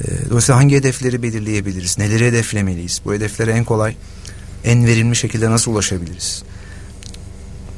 [0.01, 1.97] E, dolayısıyla hangi hedefleri belirleyebiliriz?
[1.97, 3.01] Neleri hedeflemeliyiz?
[3.05, 3.95] Bu hedeflere en kolay,
[4.63, 6.43] en verimli şekilde nasıl ulaşabiliriz?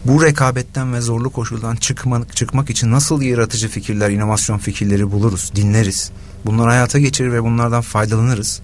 [0.06, 6.12] Bu rekabetten ve zorlu koşuldan çıkmak, çıkmak için nasıl yaratıcı fikirler, inovasyon fikirleri buluruz, dinleriz?
[6.46, 8.62] Bunları hayata geçirir ve bunlardan faydalanırız.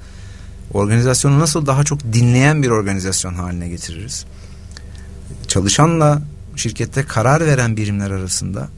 [0.73, 4.25] Organizasyonu nasıl daha çok dinleyen bir organizasyon haline getiririz?
[5.47, 6.21] Çalışanla
[6.55, 8.69] şirkette karar veren birimler arasında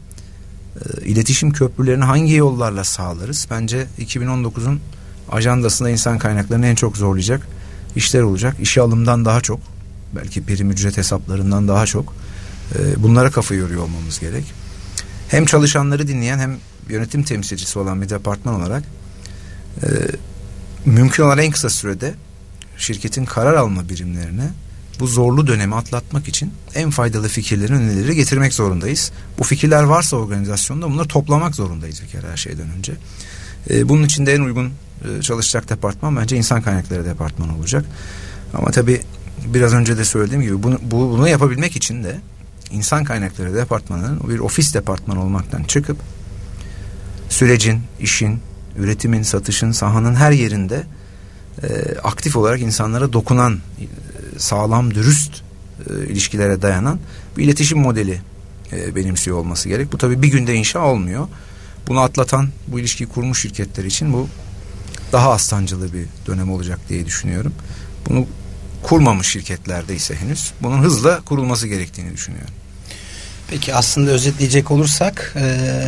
[1.06, 3.48] iletişim köprülerini hangi yollarla sağlarız?
[3.52, 4.80] Bence 2019'un
[5.32, 7.48] ajandasında insan kaynaklarını en çok zorlayacak
[7.96, 8.56] işler olacak.
[8.62, 9.60] İşe alımdan daha çok,
[10.16, 12.14] belki prim ücret hesaplarından daha çok
[12.76, 14.46] e, bunlara kafa yoruyor olmamız gerek.
[15.28, 16.58] Hem çalışanları dinleyen hem
[16.90, 18.84] yönetim temsilcisi olan bir departman olarak
[19.84, 19.88] e,
[20.86, 22.14] mümkün olan en kısa sürede
[22.78, 24.50] şirketin karar alma birimlerine
[25.00, 29.12] bu zorlu dönemi atlatmak için en faydalı fikirleri, önerileri getirmek zorundayız.
[29.40, 32.94] Bu fikirler varsa organizasyonda bunları toplamak zorundayız bir kere her şeyden önce.
[33.70, 34.72] E, bunun için de en uygun
[35.06, 37.86] e, çalışacak departman bence insan kaynakları departmanı olacak.
[38.54, 39.02] Ama tabii
[39.46, 42.20] biraz önce de söylediğim gibi bunu, bu, bunu yapabilmek için de
[42.72, 45.98] insan kaynakları departmanının bir ofis departmanı olmaktan çıkıp
[47.30, 48.40] sürecin, işin,
[48.78, 50.84] üretimin, satışın, sahanın her yerinde
[51.64, 51.68] e,
[52.04, 53.60] aktif olarak insanlara dokunan,
[54.38, 55.42] sağlam, dürüst
[55.90, 57.00] e, ilişkilere dayanan
[57.38, 58.22] bir iletişim modeli
[58.72, 59.94] e, benimsiyor olması gerek.
[59.94, 61.28] Bu tabii bir günde inşa olmuyor.
[61.88, 64.28] Bunu atlatan, bu ilişkiyi kurmuş şirketler için bu
[65.12, 67.54] daha az sancılı bir dönem olacak diye düşünüyorum.
[68.10, 68.28] Bunu
[68.84, 72.54] kurmamış şirketlerde ise henüz bunun hızla kurulması gerektiğini düşünüyorum.
[73.50, 75.44] Peki aslında özetleyecek olursak e,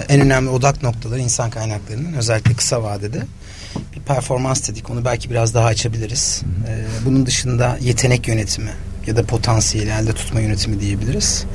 [0.09, 3.23] en önemli odak noktaları insan kaynaklarının özellikle kısa vadede
[3.95, 4.89] bir performans dedik.
[4.89, 6.41] Onu belki biraz daha açabiliriz.
[6.67, 8.71] E, bunun dışında yetenek yönetimi,
[9.07, 11.45] ya da potansiyeli elde tutma yönetimi diyebiliriz.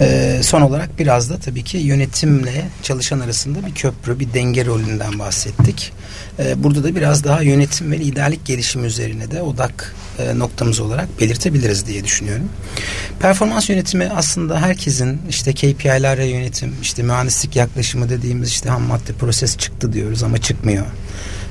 [0.00, 5.18] Ee, son olarak biraz da tabii ki yönetimle çalışan arasında bir köprü, bir denge rolünden
[5.18, 5.92] bahsettik.
[6.38, 11.20] Ee, burada da biraz daha yönetim ve liderlik gelişimi üzerine de odak e, noktamız olarak
[11.20, 12.48] belirtebiliriz diye düşünüyorum.
[13.20, 19.56] Performans yönetimi aslında herkesin işte KPI'lerle yönetim, işte mühendislik yaklaşımı dediğimiz işte ham madde proses
[19.56, 20.86] çıktı diyoruz ama çıkmıyor.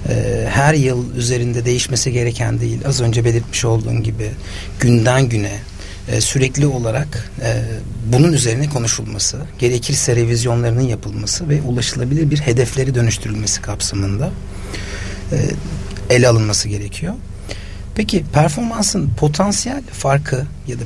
[0.10, 2.80] Ee, her yıl üzerinde değişmesi gereken değil.
[2.86, 4.32] Az önce belirtmiş olduğun gibi
[4.80, 5.60] günden güne
[6.12, 7.62] e, sürekli olarak e,
[8.13, 14.32] bunun üzerine konuşulması, gerekirse revizyonlarının yapılması ve ulaşılabilir bir hedefleri dönüştürülmesi kapsamında
[15.32, 15.38] e,
[16.10, 17.13] ele alınması gerekiyor.
[17.97, 20.83] Peki performansın potansiyel farkı ya da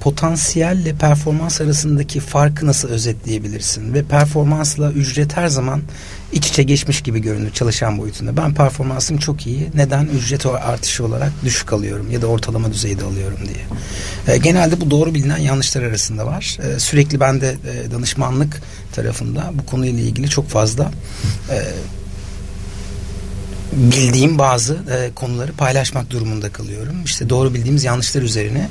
[0.00, 3.94] potansiyelle performans arasındaki farkı nasıl özetleyebilirsin?
[3.94, 5.82] Ve performansla ücret her zaman
[6.32, 8.36] iç içe geçmiş gibi görünür çalışan boyutunda.
[8.36, 9.70] Ben performansım çok iyi.
[9.74, 13.64] Neden ücret artışı olarak düşük alıyorum ya da ortalama düzeyde alıyorum diye.
[14.34, 16.58] E, genelde bu doğru bilinen yanlışlar arasında var.
[16.62, 18.62] E, sürekli ben de e, danışmanlık
[18.94, 20.90] tarafında bu konuyla ilgili çok fazla
[21.50, 21.56] e,
[23.72, 27.04] bildiğim bazı e, konuları paylaşmak durumunda kalıyorum.
[27.04, 28.68] İşte doğru bildiğimiz yanlışlar üzerine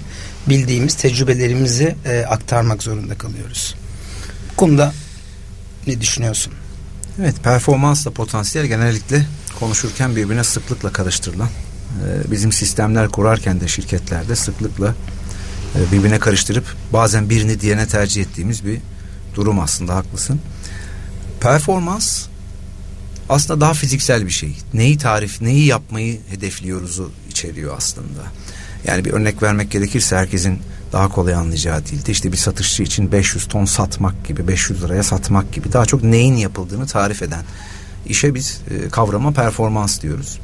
[0.49, 3.75] bildiğimiz tecrübelerimizi e, aktarmak zorunda kalıyoruz.
[4.51, 4.93] Bu konuda
[5.87, 6.53] ne düşünüyorsun?
[7.21, 9.25] Evet performansla potansiyel genellikle
[9.59, 11.49] konuşurken birbirine sıklıkla karıştırılan
[12.05, 14.95] e, bizim sistemler kurarken de şirketlerde sıklıkla
[15.75, 18.79] e, birbirine karıştırıp bazen birini diğerine tercih ettiğimiz bir
[19.35, 20.41] durum aslında haklısın.
[21.41, 22.25] Performans
[23.31, 24.57] aslında daha fiziksel bir şey.
[24.73, 28.23] Neyi tarif, neyi yapmayı hedefliyoruzu içeriyor aslında.
[28.87, 30.59] Yani bir örnek vermek gerekirse herkesin
[30.93, 35.53] daha kolay anlayacağı dilde işte bir satışçı için 500 ton satmak gibi 500 liraya satmak
[35.53, 37.43] gibi daha çok neyin yapıldığını tarif eden
[38.05, 40.39] işe biz e, kavrama performans diyoruz.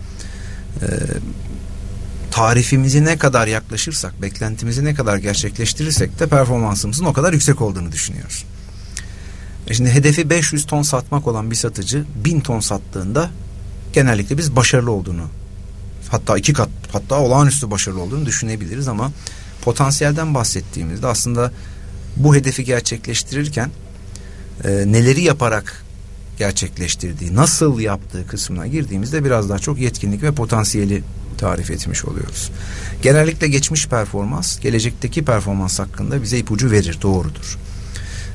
[0.82, 0.86] E,
[2.32, 8.46] tarifimizi ne kadar yaklaşırsak beklentimizi ne kadar gerçekleştirirsek de performansımızın o kadar yüksek olduğunu düşünüyoruz.
[9.68, 13.30] E şimdi hedefi 500 ton satmak olan bir satıcı 1000 ton sattığında
[13.94, 15.24] genellikle biz başarılı olduğunu
[16.10, 19.12] hatta iki kat hatta olağanüstü başarılı olduğunu düşünebiliriz ama
[19.62, 21.52] potansiyelden bahsettiğimizde aslında
[22.16, 23.72] bu hedefi gerçekleştirirken
[24.64, 25.84] e, neleri yaparak
[26.38, 31.04] gerçekleştirdiği, nasıl yaptığı kısmına girdiğimizde biraz daha çok yetkinlik ve potansiyeli
[31.38, 32.52] tarif etmiş oluyoruz.
[33.02, 37.58] Genellikle geçmiş performans, gelecekteki performans hakkında bize ipucu verir, doğrudur.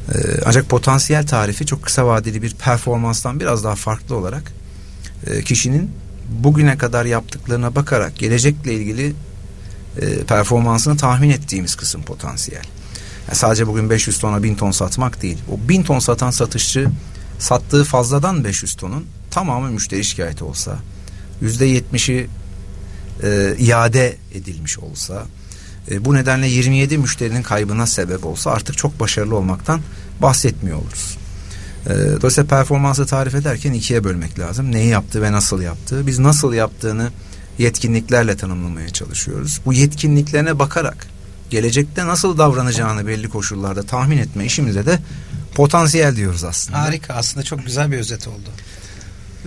[0.09, 4.53] Ee, ancak potansiyel tarifi çok kısa vadeli bir performanstan biraz daha farklı olarak
[5.27, 5.91] e, kişinin
[6.29, 9.15] bugüne kadar yaptıklarına bakarak gelecekle ilgili
[10.01, 12.65] e, performansını tahmin ettiğimiz kısım potansiyel.
[13.29, 15.39] Yani sadece bugün 500 tona 1000 ton satmak değil.
[15.51, 16.89] O 1000 ton satan satışçı
[17.39, 20.79] sattığı fazladan 500 tonun tamamı müşteri şikayeti olsa,
[21.43, 22.29] %70'i
[23.23, 25.25] e, iade edilmiş olsa,
[25.91, 29.81] e, bu nedenle 27 müşterinin kaybına sebep olsa artık çok başarılı olmaktan
[30.23, 31.19] bahsetmiyor oluruz.
[31.87, 34.73] E, dolayısıyla performansı tarif ederken ikiye bölmek lazım.
[34.73, 36.07] Neyi yaptı ve nasıl yaptı.
[36.07, 37.11] Biz nasıl yaptığını
[37.59, 39.61] yetkinliklerle tanımlamaya çalışıyoruz.
[39.67, 41.07] Bu yetkinliklerine bakarak
[41.51, 44.99] gelecekte nasıl davranacağını belli koşullarda tahmin etme işimize de
[45.55, 46.83] potansiyel diyoruz aslında.
[46.83, 48.51] Harika aslında çok güzel bir özet oldu.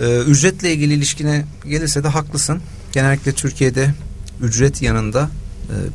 [0.01, 2.61] Ee, ücretle ilgili ilişkine gelirse de haklısın.
[2.91, 3.93] Genellikle Türkiye'de
[4.41, 5.29] ücret yanında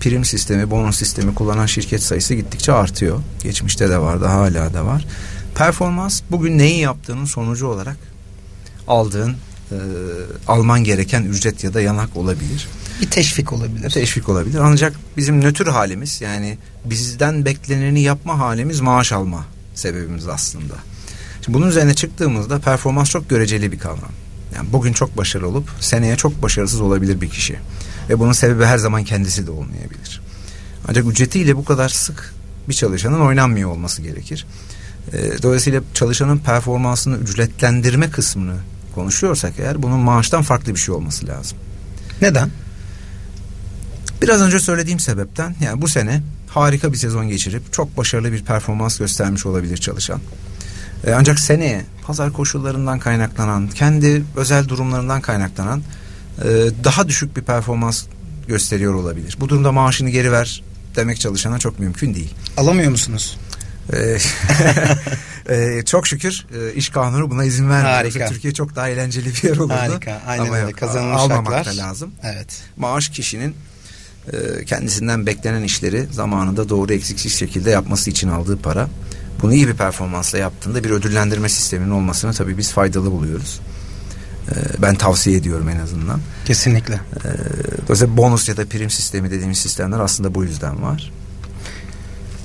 [0.00, 3.20] prim sistemi, bonus sistemi kullanan şirket sayısı gittikçe artıyor.
[3.42, 5.06] Geçmişte de vardı, hala da var.
[5.54, 7.96] Performans bugün neyi yaptığının sonucu olarak
[8.88, 9.36] aldığın
[9.72, 9.78] e,
[10.48, 12.68] alman gereken ücret ya da yanak olabilir.
[13.00, 13.90] Bir teşvik olabilir.
[13.90, 14.58] Teşvik olabilir.
[14.62, 20.74] Ancak bizim nötr halimiz yani bizden bekleneni yapma halimiz maaş alma sebebimiz aslında.
[21.44, 24.12] Şimdi bunun üzerine çıktığımızda performans çok göreceli bir kavram.
[24.54, 27.58] Yani bugün çok başarılı olup seneye çok başarısız olabilir bir kişi.
[28.08, 30.20] Ve bunun sebebi her zaman kendisi de olmayabilir.
[30.88, 32.34] Ancak ücretiyle bu kadar sık
[32.68, 34.46] bir çalışanın oynanmıyor olması gerekir.
[35.12, 38.56] E, dolayısıyla çalışanın performansını ücretlendirme kısmını
[38.94, 41.58] konuşuyorsak eğer bunun maaştan farklı bir şey olması lazım.
[42.22, 42.50] Neden?
[44.22, 48.98] Biraz önce söylediğim sebepten yani bu sene harika bir sezon geçirip çok başarılı bir performans
[48.98, 50.20] göstermiş olabilir çalışan.
[51.06, 55.82] E, ancak seneye pazar koşullarından kaynaklanan, kendi özel durumlarından kaynaklanan
[56.84, 58.04] daha düşük bir performans
[58.48, 59.36] gösteriyor olabilir.
[59.40, 60.62] Bu durumda maaşını geri ver
[60.96, 62.34] demek çalışana çok mümkün değil.
[62.56, 63.38] Alamıyor musunuz?
[63.92, 64.18] E,
[65.54, 67.94] e, çok şükür e, iş kanunu buna izin vermiyor.
[67.94, 68.26] Harika.
[68.26, 69.74] Türkiye çok daha eğlenceli bir yer olurdu.
[69.74, 70.22] Harika.
[70.26, 70.72] Aynen Ama öyle.
[70.72, 71.66] Kazanılmış almamak haklar.
[71.66, 72.10] da lazım.
[72.22, 72.62] Evet.
[72.76, 73.54] Maaş kişinin
[74.32, 78.88] e, kendisinden beklenen işleri zamanında doğru eksiksiz şekilde yapması için aldığı para.
[79.42, 83.60] Bunu iyi bir performansla yaptığında bir ödüllendirme sisteminin olmasını tabii biz faydalı buluyoruz.
[84.50, 86.20] E, ben tavsiye ediyorum en azından.
[86.44, 86.94] Kesinlikle.
[86.94, 87.28] E,
[87.82, 91.12] dolayısıyla bonus ya da prim sistemi dediğimiz sistemler aslında bu yüzden var.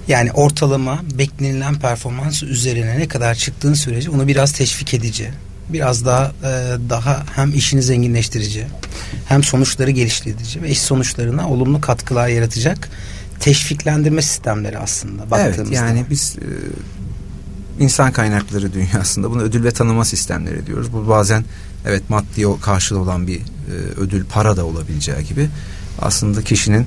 [0.07, 5.31] Yani ortalama beklenilen performans üzerine ne kadar çıktığın sürece onu biraz teşvik edici.
[5.69, 6.51] Biraz daha e,
[6.89, 8.67] daha hem işini zenginleştirici
[9.27, 12.89] hem sonuçları geliştirici ve iş sonuçlarına olumlu katkılar yaratacak
[13.39, 15.61] teşviklendirme sistemleri aslında baktığımızda.
[15.63, 16.47] Evet yani biz e,
[17.79, 20.93] insan kaynakları dünyasında bunu ödül ve tanıma sistemleri diyoruz.
[20.93, 21.45] Bu bazen
[21.85, 25.49] evet maddi o karşılığı olan bir e, ödül para da olabileceği gibi
[26.01, 26.85] aslında kişinin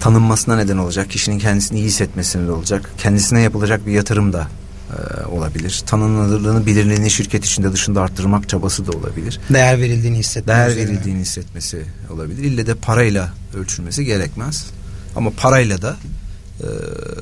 [0.00, 4.48] tanınmasına neden olacak, kişinin kendisini iyi hissetmesine de olacak, kendisine yapılacak bir yatırım da
[4.88, 5.82] e, olabilir.
[5.86, 9.40] Tanınırlığını, bilinirliğini şirket içinde dışında arttırmak çabası da olabilir.
[9.50, 10.58] Değer verildiğini hissetmesi.
[10.58, 12.42] Değer verildiğini hissetmesi olabilir.
[12.42, 14.66] İlle de parayla ölçülmesi gerekmez.
[15.16, 15.96] Ama parayla da
[16.60, 16.66] e,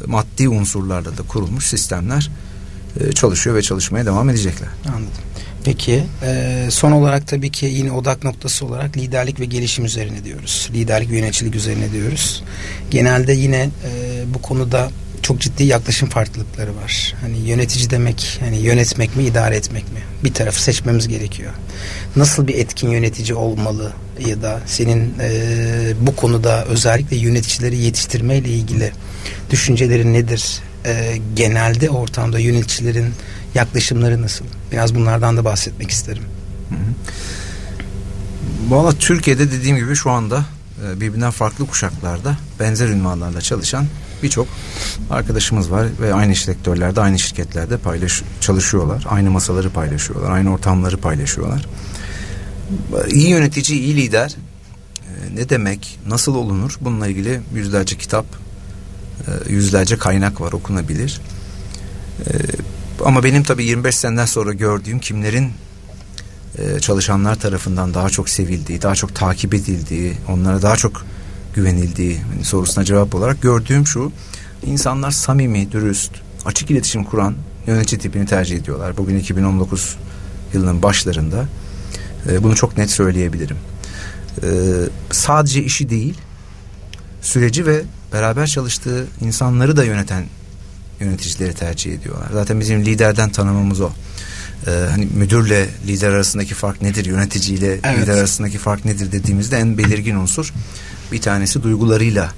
[0.07, 2.31] maddi unsurlarla da kurulmuş sistemler
[3.01, 4.68] e, çalışıyor ve çalışmaya devam edecekler.
[4.88, 5.22] Anladım.
[5.64, 10.70] Peki e, son olarak tabii ki yine odak noktası olarak liderlik ve gelişim üzerine diyoruz.
[10.74, 12.44] Liderlik ve yöneticilik üzerine diyoruz.
[12.90, 14.90] Genelde yine e, bu konuda
[15.22, 17.14] çok ciddi yaklaşım farklılıkları var.
[17.20, 20.01] Hani yönetici demek hani yönetmek mi idare etmek mi?
[20.24, 21.53] Bir tarafı seçmemiz gerekiyor.
[22.16, 23.92] Nasıl bir etkin yönetici olmalı
[24.28, 25.30] ya da senin e,
[26.01, 28.92] bu konuda özellikle yöneticileri yetiştirme ile ilgili
[29.51, 30.61] düşüncelerin nedir?
[30.87, 33.12] E, genelde ortamda yöneticilerin
[33.55, 34.45] yaklaşımları nasıl?
[34.72, 36.22] Biraz bunlardan da bahsetmek isterim.
[38.68, 40.45] Valla Türkiye'de dediğim gibi şu anda
[40.84, 43.87] e, birbirinden farklı kuşaklarda benzer ünvanlarla çalışan
[44.22, 44.49] birçok
[45.11, 49.05] arkadaşımız var ve aynı sektörlerde aynı şirketlerde paylaş çalışıyorlar.
[49.09, 50.30] Aynı masaları paylaşıyorlar.
[50.30, 51.66] Aynı ortamları paylaşıyorlar.
[53.11, 54.37] İyi yönetici, iyi lider
[55.07, 56.76] e, ne demek, nasıl olunur?
[56.80, 58.26] Bununla ilgili yüzlerce kitap,
[59.49, 61.21] yüzlerce kaynak var okunabilir.
[62.27, 62.33] E,
[63.05, 65.53] ama benim tabii 25 seneden sonra gördüğüm kimlerin
[66.81, 71.07] çalışanlar tarafından daha çok sevildiği, daha çok takip edildiği, onlara daha çok
[71.57, 74.12] güvenildiği hani sorusuna cevap olarak gördüğüm şu.
[74.67, 76.11] insanlar samimi, dürüst,
[76.45, 77.35] açık iletişim kuran
[77.67, 78.97] yönetici tipini tercih ediyorlar.
[78.97, 79.97] Bugün 2019
[80.55, 81.45] yılının başlarında
[82.31, 83.57] e, bunu çok net söyleyebilirim.
[84.43, 84.49] E,
[85.11, 86.14] sadece işi değil,
[87.23, 87.83] süreci ve
[88.13, 90.25] beraber çalıştığı insanları da yöneten
[91.01, 92.29] yöneticileri tercih ediyorlar.
[92.33, 93.91] Zaten bizim liderden tanımımız o.
[94.67, 97.99] Ee, hani müdürle lider arasındaki fark nedir, yöneticiyle evet.
[97.99, 100.53] lider arasındaki fark nedir dediğimizde en belirgin unsur
[101.13, 102.33] bir tanesi duygularıyla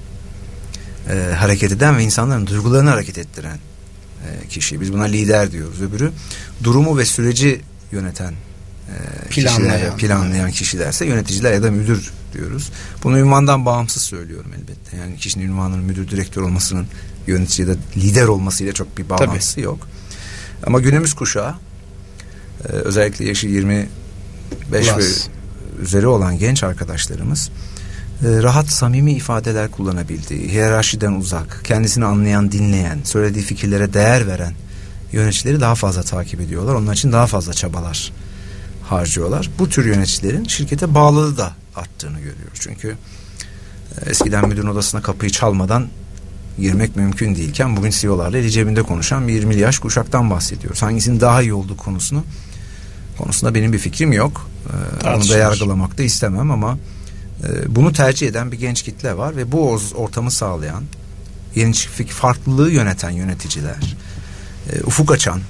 [1.10, 3.58] e, hareket eden ve insanların duygularını hareket ettiren
[4.26, 4.80] e, kişi.
[4.80, 5.82] Biz buna lider diyoruz.
[5.82, 6.12] Öbürü
[6.64, 7.60] durumu ve süreci
[7.92, 8.34] yöneten
[8.88, 12.70] e, planlayan, planlayan kişilerse yöneticiler ya da müdür diyoruz.
[13.04, 14.96] Bunu ünvandan bağımsız söylüyorum elbette.
[14.96, 16.86] Yani kişinin ünvanının müdür direktör olmasının
[17.26, 19.64] yönetici ya da lider olmasıyla çok bir bağlantısı Tabii.
[19.64, 19.88] yok.
[20.66, 21.54] Ama günümüz kuşağı
[22.64, 23.88] e, özellikle yaşı 25
[24.70, 24.88] Plus.
[24.96, 27.50] ve üzeri olan genç arkadaşlarımız
[28.24, 34.54] e, rahat samimi ifadeler kullanabildiği, hiyerarşiden uzak, kendisini anlayan, dinleyen, söylediği fikirlere değer veren
[35.12, 36.74] yöneticileri daha fazla takip ediyorlar.
[36.74, 38.12] Onun için daha fazla çabalar
[38.90, 39.50] harcıyorlar.
[39.58, 42.58] Bu tür yöneticilerin şirkete bağlılığı da arttığını görüyoruz.
[42.60, 42.96] Çünkü
[44.00, 45.88] e, eskiden müdürün odasına kapıyı çalmadan
[46.58, 50.82] girmek mümkün değilken bugün CEO'larla eli cebinde konuşan bir 20'li yaş kuşaktan bahsediyoruz.
[50.82, 52.24] Hangisinin daha iyi olduğu konusunu
[53.18, 54.50] konusunda benim bir fikrim yok.
[55.04, 56.78] Ee, onu da yargılamak da istemem ama
[57.44, 60.84] ee, bunu tercih eden bir genç kitle var ve bu ortamı sağlayan
[61.54, 61.74] yeni
[62.06, 63.96] farklılığı yöneten yöneticiler
[64.72, 65.40] e, ufuk açan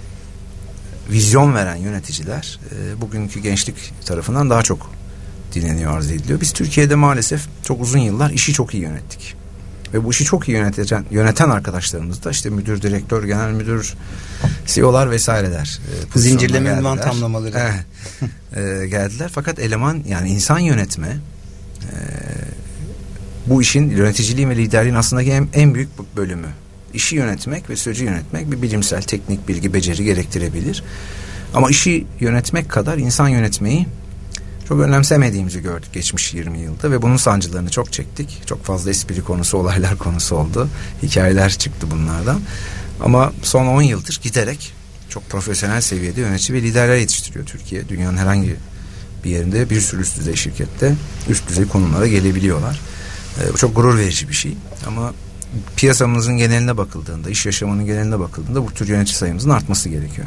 [1.11, 4.91] vizyon veren yöneticiler e, bugünkü gençlik tarafından daha çok
[5.55, 6.41] dinleniyor arz ediliyor.
[6.41, 9.35] Biz Türkiye'de maalesef çok uzun yıllar işi çok iyi yönettik.
[9.95, 13.95] Ve bu işi çok iyi yöneten, yöneten arkadaşlarımız da işte müdür, direktör, genel müdür,
[14.67, 15.81] CEO'lar vesaireler.
[16.17, 17.55] E, Zincirleme ünvan tamlamaları.
[18.57, 19.31] e, geldiler.
[19.35, 21.17] Fakat eleman yani insan yönetme,
[23.47, 26.49] bu işin yöneticiliğin ve liderliğin aslında en, en büyük bölümü.
[26.95, 30.85] İşi yönetmek ve süreci yönetmek bir bilimsel teknik bilgi beceri gerektirebilir.
[31.55, 33.87] Ama işi yönetmek kadar insan yönetmeyi
[34.69, 38.43] çok önemsemediğimizi gördük geçmiş 20 yılda ve bunun sancılarını çok çektik.
[38.47, 40.69] Çok fazla espri konusu, olaylar konusu oldu.
[41.03, 42.41] Hikayeler çıktı bunlardan.
[43.05, 44.73] Ama son 10 yıldır giderek
[45.09, 47.89] çok profesyonel seviyede yönetici ve liderler yetiştiriyor Türkiye.
[47.89, 48.57] Dünyanın herhangi
[49.25, 50.95] bir yerinde bir sürü üst düzey şirkette
[51.29, 52.81] üst düzey konumlara gelebiliyorlar.
[53.41, 55.13] E, bu çok gurur verici bir şey ama
[55.77, 60.27] piyasamızın geneline bakıldığında, iş yaşamının geneline bakıldığında bu tür yönetici sayımızın artması gerekiyor.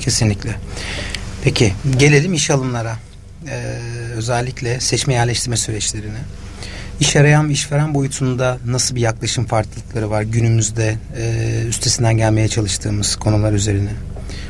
[0.00, 0.56] Kesinlikle.
[1.44, 2.96] Peki gelelim iş alımlara.
[3.48, 3.78] Ee,
[4.16, 6.18] özellikle seçme yerleştirme süreçlerine.
[7.00, 13.16] İş arayan ve işveren boyutunda nasıl bir yaklaşım farklılıkları var günümüzde e, üstesinden gelmeye çalıştığımız
[13.16, 13.90] konular üzerine?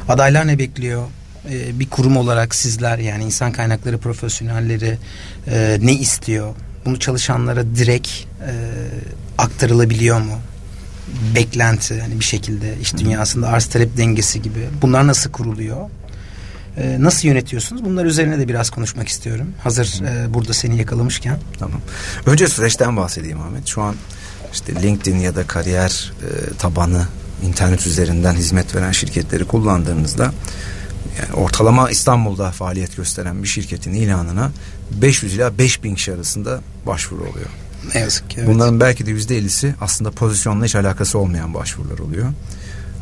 [0.09, 1.07] Adaylar ne bekliyor?
[1.51, 4.99] e, bir kurum olarak sizler yani insan kaynakları profesyonelleri
[5.47, 6.55] e, ne istiyor?
[6.85, 8.53] Bunu çalışanlara direkt e,
[9.39, 10.39] aktarılabiliyor mu?
[11.35, 14.69] Beklenti yani bir şekilde iş dünyasında arz talep dengesi gibi.
[14.83, 15.91] Bunlar nasıl kuruluyor?
[16.77, 17.85] E, nasıl yönetiyorsunuz?
[17.85, 19.47] Bunlar üzerine de biraz konuşmak istiyorum.
[19.63, 21.39] Hazır e, burada seni yakalamışken.
[21.59, 21.81] Tamam.
[22.27, 23.67] Önce süreçten bahsedeyim Ahmet.
[23.67, 23.95] Şu an
[24.53, 27.07] işte LinkedIn ya da kariyer e, tabanı
[27.43, 30.33] internet üzerinden hizmet veren şirketleri kullandığınızda
[31.19, 34.51] yani ortalama İstanbul'da faaliyet gösteren bir şirketin ilanına
[34.91, 37.49] 500 ila 5000 kişi arasında başvuru oluyor.
[37.95, 38.37] Ne yazık ki.
[38.39, 38.49] Evet.
[38.49, 42.27] Bunların belki de %50'si aslında pozisyonla hiç alakası olmayan başvurular oluyor.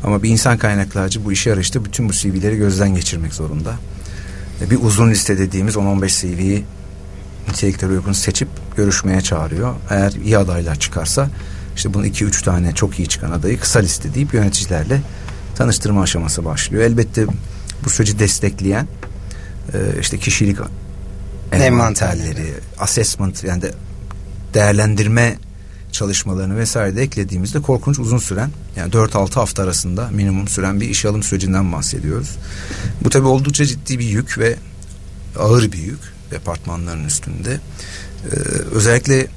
[0.03, 3.75] Ama bir insan kaynaklarcı bu işi arayışta bütün bu CV'leri gözden geçirmek zorunda.
[4.71, 6.65] Bir uzun liste dediğimiz 10-15 CV'yi
[7.47, 9.75] nitelikleri uygun seçip görüşmeye çağırıyor.
[9.89, 11.29] Eğer iyi adaylar çıkarsa
[11.75, 15.01] işte bunun 2-3 tane çok iyi çıkan adayı kısa liste deyip yöneticilerle
[15.55, 16.83] tanıştırma aşaması başlıyor.
[16.83, 17.25] Elbette
[17.83, 18.87] bu süreci destekleyen
[19.73, 20.57] e, işte kişilik
[21.51, 23.71] envanterleri, assessment yani de
[24.53, 25.37] değerlendirme
[25.91, 31.09] çalışmalarını vesaire de eklediğimizde korkunç uzun süren yani 4-6 hafta arasında minimum süren bir işe
[31.09, 32.37] alım sürecinden bahsediyoruz.
[33.03, 34.55] Bu tabi oldukça ciddi bir yük ve
[35.39, 35.99] ağır bir yük
[36.31, 37.59] departmanların üstünde.
[38.31, 38.35] Ee,
[38.71, 39.27] özellikle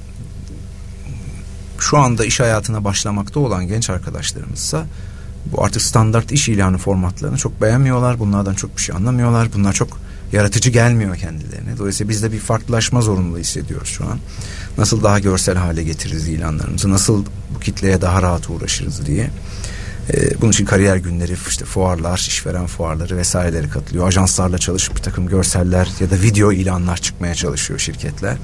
[1.79, 4.87] şu anda iş hayatına başlamakta olan genç arkadaşlarımızsa
[5.47, 8.19] bu artık standart iş ilanı formatlarını çok beğenmiyorlar.
[8.19, 9.49] Bunlardan çok bir şey anlamıyorlar.
[9.55, 9.99] Bunlar çok
[10.33, 11.79] yaratıcı gelmiyor kendilerine.
[11.79, 14.18] Dolayısıyla biz de bir farklılaşma zorunluluğu hissediyoruz şu an.
[14.79, 16.91] Nasıl daha görsel hale getiririz ilanlarımızı?
[16.91, 19.31] Nasıl bu kitleye daha rahat uğraşırız diye.
[20.12, 24.09] Ee, bunun için kariyer günleri, işte fuarlar, işveren fuarları vesaireleri katılıyor.
[24.09, 28.37] Ajanslarla çalışıp bir takım görseller ya da video ilanlar çıkmaya çalışıyor şirketler.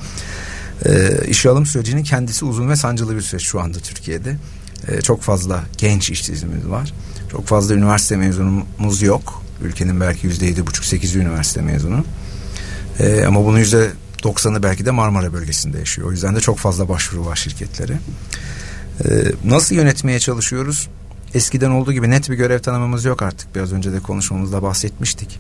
[0.87, 4.37] Ee, işe alım sürecinin kendisi uzun ve sancılı bir süreç şu anda Türkiye'de.
[4.89, 6.93] Ee, çok fazla genç işsizimiz var.
[7.33, 9.43] Çok fazla üniversite mezunumuz yok.
[9.63, 12.05] Ülkenin belki yüzde yedi buçuk sekizi üniversite mezunu.
[13.01, 13.91] Ee, ama bunun yüzde
[14.23, 16.09] doksanı belki de Marmara bölgesinde yaşıyor.
[16.09, 17.99] O yüzden de çok fazla başvuru var şirketlere.
[19.05, 19.09] Ee,
[19.45, 20.89] nasıl yönetmeye çalışıyoruz?
[21.35, 23.55] Eskiden olduğu gibi net bir görev tanımımız yok artık.
[23.55, 25.39] Biraz önce de konuşmamızda bahsetmiştik.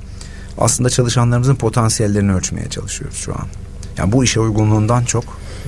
[0.59, 3.47] Aslında çalışanlarımızın potansiyellerini ölçmeye çalışıyoruz şu an.
[3.97, 5.25] Yani bu işe uygunluğundan çok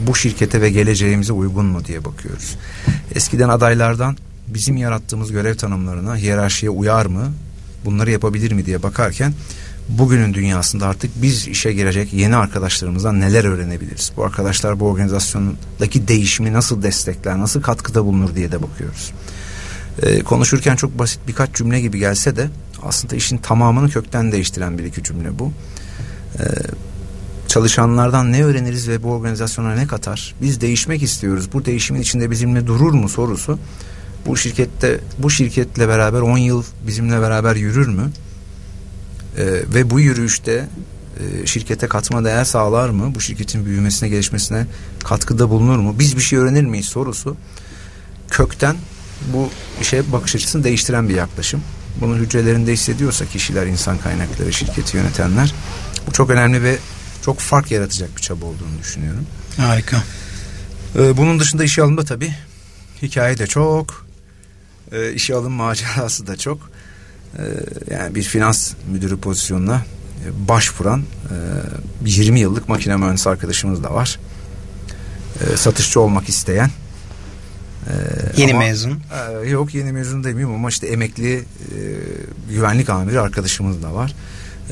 [0.07, 2.57] bu şirkete ve geleceğimize uygun mu diye bakıyoruz.
[3.15, 4.17] Eskiden adaylardan
[4.49, 7.33] bizim yarattığımız görev tanımlarına, hiyerarşiye uyar mı,
[7.85, 9.33] bunları yapabilir mi diye bakarken
[9.89, 14.13] bugünün dünyasında artık biz işe girecek yeni arkadaşlarımızdan neler öğrenebiliriz?
[14.17, 19.13] Bu arkadaşlar bu organizasyondaki değişimi nasıl destekler, nasıl katkıda bulunur diye de bakıyoruz.
[20.03, 22.49] Ee, konuşurken çok basit birkaç cümle gibi gelse de
[22.83, 25.53] aslında işin tamamını kökten değiştiren bir iki cümle bu.
[26.39, 26.45] Ee,
[27.49, 30.35] çalışanlardan ne öğreniriz ve bu organizasyona ne katar?
[30.43, 31.53] Biz değişmek istiyoruz.
[31.53, 33.59] Bu değişimin içinde bizimle durur mu sorusu.
[34.27, 38.11] Bu şirkette bu şirketle beraber 10 yıl bizimle beraber yürür mü?
[39.39, 40.69] Ee, ve bu yürüyüşte
[41.21, 43.15] e, şirkete katma değer sağlar mı?
[43.15, 44.67] Bu şirketin büyümesine, gelişmesine
[45.05, 45.97] katkıda bulunur mu?
[45.99, 47.37] Biz bir şey öğrenir miyiz sorusu
[48.31, 48.77] kökten
[49.33, 49.51] bu
[49.81, 51.63] işe bakış açısını değiştiren bir yaklaşım.
[52.01, 55.55] Bunun hücrelerinde hissediyorsa kişiler, insan kaynakları, şirketi yönetenler
[56.07, 56.79] bu çok önemli ve
[57.25, 59.27] çok fark yaratacak bir çaba olduğunu düşünüyorum.
[59.57, 60.03] Harika.
[60.99, 62.35] Ee, bunun dışında işe alımda tabii
[63.03, 64.07] hikaye de çok,
[64.93, 66.71] e, işe alım macerası da çok.
[67.39, 67.43] Ee,
[67.95, 69.85] yani bir finans müdürü pozisyonuna
[70.25, 71.01] e, başvuran
[72.05, 74.19] e, 20 yıllık makine mühendisi arkadaşımız da var.
[75.41, 76.71] E, satışçı olmak isteyen.
[77.87, 77.93] E,
[78.37, 79.01] yeni ama, mezun.
[79.45, 81.45] E, yok yeni mezun demeyeyim ama işte emekli e,
[82.51, 84.15] güvenlik amiri arkadaşımız da var.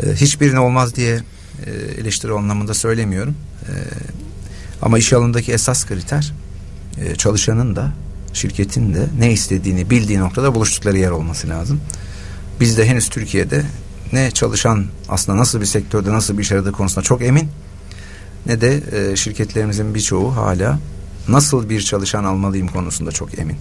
[0.02, 1.20] E, hiçbirine olmaz diye
[1.66, 3.34] e, eleştiri anlamında söylemiyorum.
[3.62, 3.72] E,
[4.82, 6.32] ama iş alanındaki esas kriter
[7.00, 7.92] e, çalışanın da
[8.32, 11.80] şirketin de ne istediğini bildiği noktada buluştukları yer olması lazım.
[12.60, 13.64] Biz de henüz Türkiye'de
[14.12, 17.48] ne çalışan aslında nasıl bir sektörde nasıl bir iş aradığı konusunda çok emin
[18.46, 20.78] ne de e, şirketlerimizin birçoğu hala
[21.28, 23.56] nasıl bir çalışan almalıyım konusunda çok emin.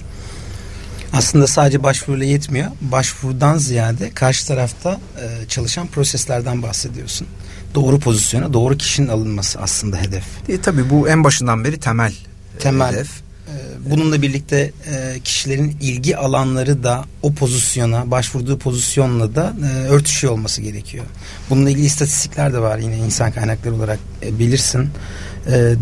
[1.14, 2.72] Aslında sadece başvuruyla yetmiyor.
[2.82, 7.28] Başvurudan ziyade karşı tarafta e, çalışan proseslerden bahsediyorsun.
[7.76, 10.24] Doğru pozisyona, doğru kişinin alınması aslında hedef.
[10.50, 12.14] E, tabii bu en başından beri temel,
[12.60, 13.10] temel hedef.
[13.50, 20.34] E, bununla birlikte e, kişilerin ilgi alanları da o pozisyona, başvurduğu pozisyonla da e, örtüşüyor
[20.34, 21.06] olması gerekiyor.
[21.50, 24.90] Bununla ilgili istatistikler de var yine insan kaynakları olarak e, bilirsin.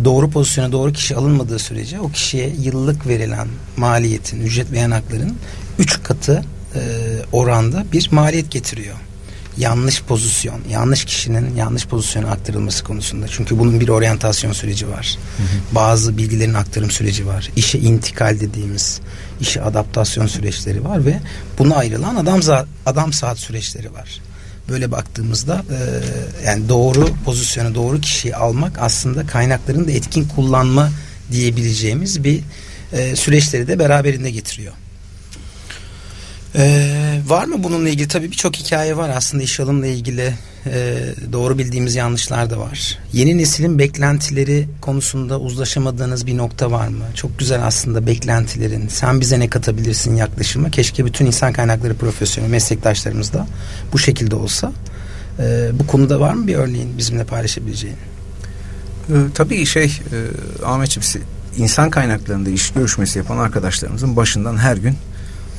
[0.06, 3.48] Doğru pozisyona doğru kişi alınmadığı sürece o kişiye yıllık verilen
[3.78, 5.38] maliyetin, ücret ve yanakların
[5.80, 6.44] üç katı
[7.32, 8.96] oranda bir maliyet getiriyor
[9.58, 13.28] yanlış pozisyon, yanlış kişinin yanlış pozisyona aktarılması konusunda.
[13.28, 15.18] Çünkü bunun bir oryantasyon süreci var.
[15.38, 15.76] Hı hı.
[15.76, 17.50] Bazı bilgilerin aktarım süreci var.
[17.56, 19.02] İşe intikal dediğimiz
[19.42, 21.20] işe adaptasyon süreçleri var ve
[21.60, 22.42] buna ayrılan adam
[22.86, 24.22] adam saat süreçleri var.
[24.70, 25.78] böyle baktığımızda e,
[26.46, 30.92] yani doğru pozisyonu doğru kişiyi almak aslında kaynakların da etkin kullanma
[31.32, 32.42] diyebileceğimiz bir
[32.94, 34.74] e, süreçleri de beraberinde getiriyor.
[36.58, 38.08] Ee, var mı bununla ilgili?
[38.08, 40.34] Tabii birçok hikaye var aslında iş alımla ilgili
[40.66, 40.98] e,
[41.32, 43.00] doğru bildiğimiz yanlışlar da var.
[43.14, 47.04] Yeni neslin beklentileri konusunda uzlaşamadığınız bir nokta var mı?
[47.16, 48.88] Çok güzel aslında beklentilerin.
[48.88, 50.72] Sen bize ne katabilirsin yaklaşımı.
[50.72, 53.48] Keşke bütün insan kaynakları profesyonel meslektaşlarımız da
[53.94, 54.72] bu şekilde olsa.
[55.40, 57.98] E, bu konuda var mı bir örneğin bizimle paylaşabileceğin?
[59.10, 60.18] Ee, tabii şey e,
[60.66, 61.28] Ahmetciğim
[61.58, 64.96] insan kaynaklarında iş görüşmesi yapan arkadaşlarımızın başından her gün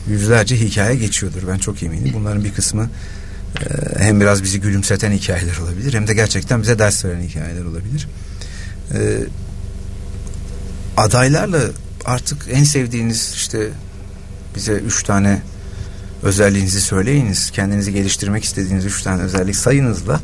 [0.08, 1.42] yüzlerce hikaye geçiyordur.
[1.48, 2.12] Ben çok eminim.
[2.14, 2.90] Bunların bir kısmı
[3.60, 8.08] e, hem biraz bizi gülümseten hikayeler olabilir hem de gerçekten bize ders veren hikayeler olabilir.
[8.94, 8.98] E,
[10.96, 11.60] adaylarla
[12.04, 13.68] artık en sevdiğiniz işte
[14.56, 15.42] bize üç tane
[16.22, 17.50] özelliğinizi söyleyiniz.
[17.50, 20.20] Kendinizi geliştirmek istediğiniz üç tane özellik sayınızla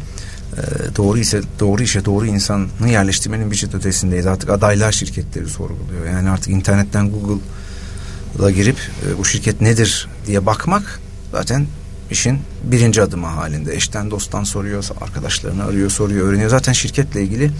[0.52, 4.26] e, doğru ise doğru işe doğru insanı yerleştirmenin bir çeşit ötesindeyiz.
[4.26, 6.06] Artık adaylar şirketleri sorguluyor.
[6.06, 7.42] Yani artık internetten Google
[8.40, 8.76] la girip
[9.06, 11.00] e, bu şirket nedir diye bakmak
[11.32, 11.66] zaten
[12.10, 13.74] işin birinci adımı halinde.
[13.74, 16.50] Eşten dosttan soruyor, arkadaşlarını arıyor, soruyor, öğreniyor.
[16.50, 17.50] Zaten şirketle ilgili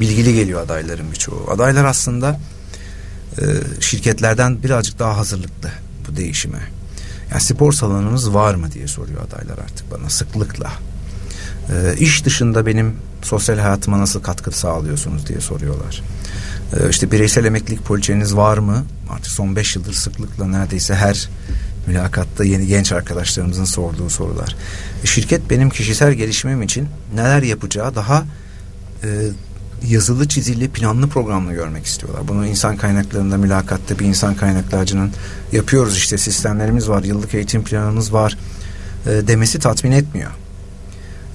[0.00, 1.50] bilgili geliyor adayların birçoğu.
[1.50, 2.40] Adaylar aslında
[3.38, 3.44] e,
[3.80, 5.70] şirketlerden birazcık daha hazırlıklı
[6.08, 6.60] bu değişime.
[7.30, 10.72] Yani spor salonunuz var mı diye soruyor adaylar artık bana sıklıkla.
[11.70, 16.02] E, iş dışında benim sosyal hayatıma nasıl katkı sağlıyorsunuz diye soruyorlar.
[16.72, 18.84] Ee, işte bireysel emeklilik poliçeniz var mı?
[19.10, 21.28] Artık son beş yıldır sıklıkla neredeyse her
[21.86, 24.56] mülakatta yeni genç arkadaşlarımızın sorduğu sorular.
[25.04, 28.24] E, şirket benim kişisel gelişimim için neler yapacağı daha
[29.04, 29.08] e,
[29.86, 32.28] yazılı çizili planlı programlı görmek istiyorlar.
[32.28, 35.10] Bunu insan kaynaklarında mülakatta bir insan kaynaklarcının
[35.52, 38.38] yapıyoruz işte sistemlerimiz var yıllık eğitim planımız var
[39.06, 40.30] e, demesi tatmin etmiyor.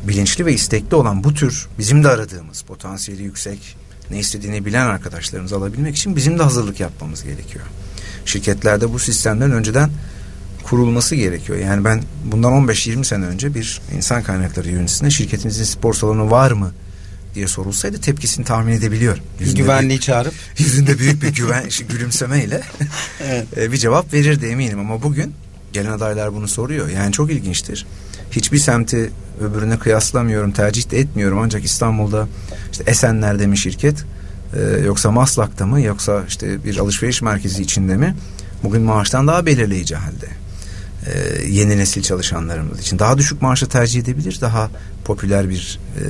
[0.07, 3.77] Bilinçli ve istekli olan bu tür bizim de aradığımız potansiyeli yüksek
[4.11, 7.65] ne istediğini bilen arkadaşlarımızı alabilmek için bizim de hazırlık yapmamız gerekiyor.
[8.25, 9.89] Şirketlerde bu sistemlerin önceden
[10.63, 11.59] kurulması gerekiyor.
[11.59, 16.71] Yani ben bundan 15-20 sene önce bir insan kaynakları yöneticisine şirketinizin spor salonu var mı
[17.35, 19.23] diye sorulsaydı tepkisini tahmin edebiliyorum.
[19.39, 22.61] Yüzünde Güvenliği büyük, çağırıp yüzünde büyük bir güven gülümsemeyle
[23.23, 23.57] evet.
[23.57, 25.33] E, bir cevap verirdi eminim ama bugün
[25.73, 26.89] gelen adaylar bunu soruyor.
[26.89, 27.85] Yani çok ilginçtir.
[28.31, 29.11] Hiçbir semti
[29.41, 31.39] öbürüne kıyaslamıyorum, tercih de etmiyorum.
[31.41, 32.27] Ancak İstanbul'da
[32.71, 34.05] işte Esenler'de mi şirket
[34.55, 38.15] e, yoksa Maslak'ta mı yoksa işte bir alışveriş merkezi içinde mi?
[38.63, 40.27] Bugün maaştan daha belirleyici halde.
[41.05, 42.99] E, yeni nesil çalışanlarımız için.
[42.99, 44.69] Daha düşük maaşı tercih edebilir, daha
[45.05, 46.03] popüler bir e,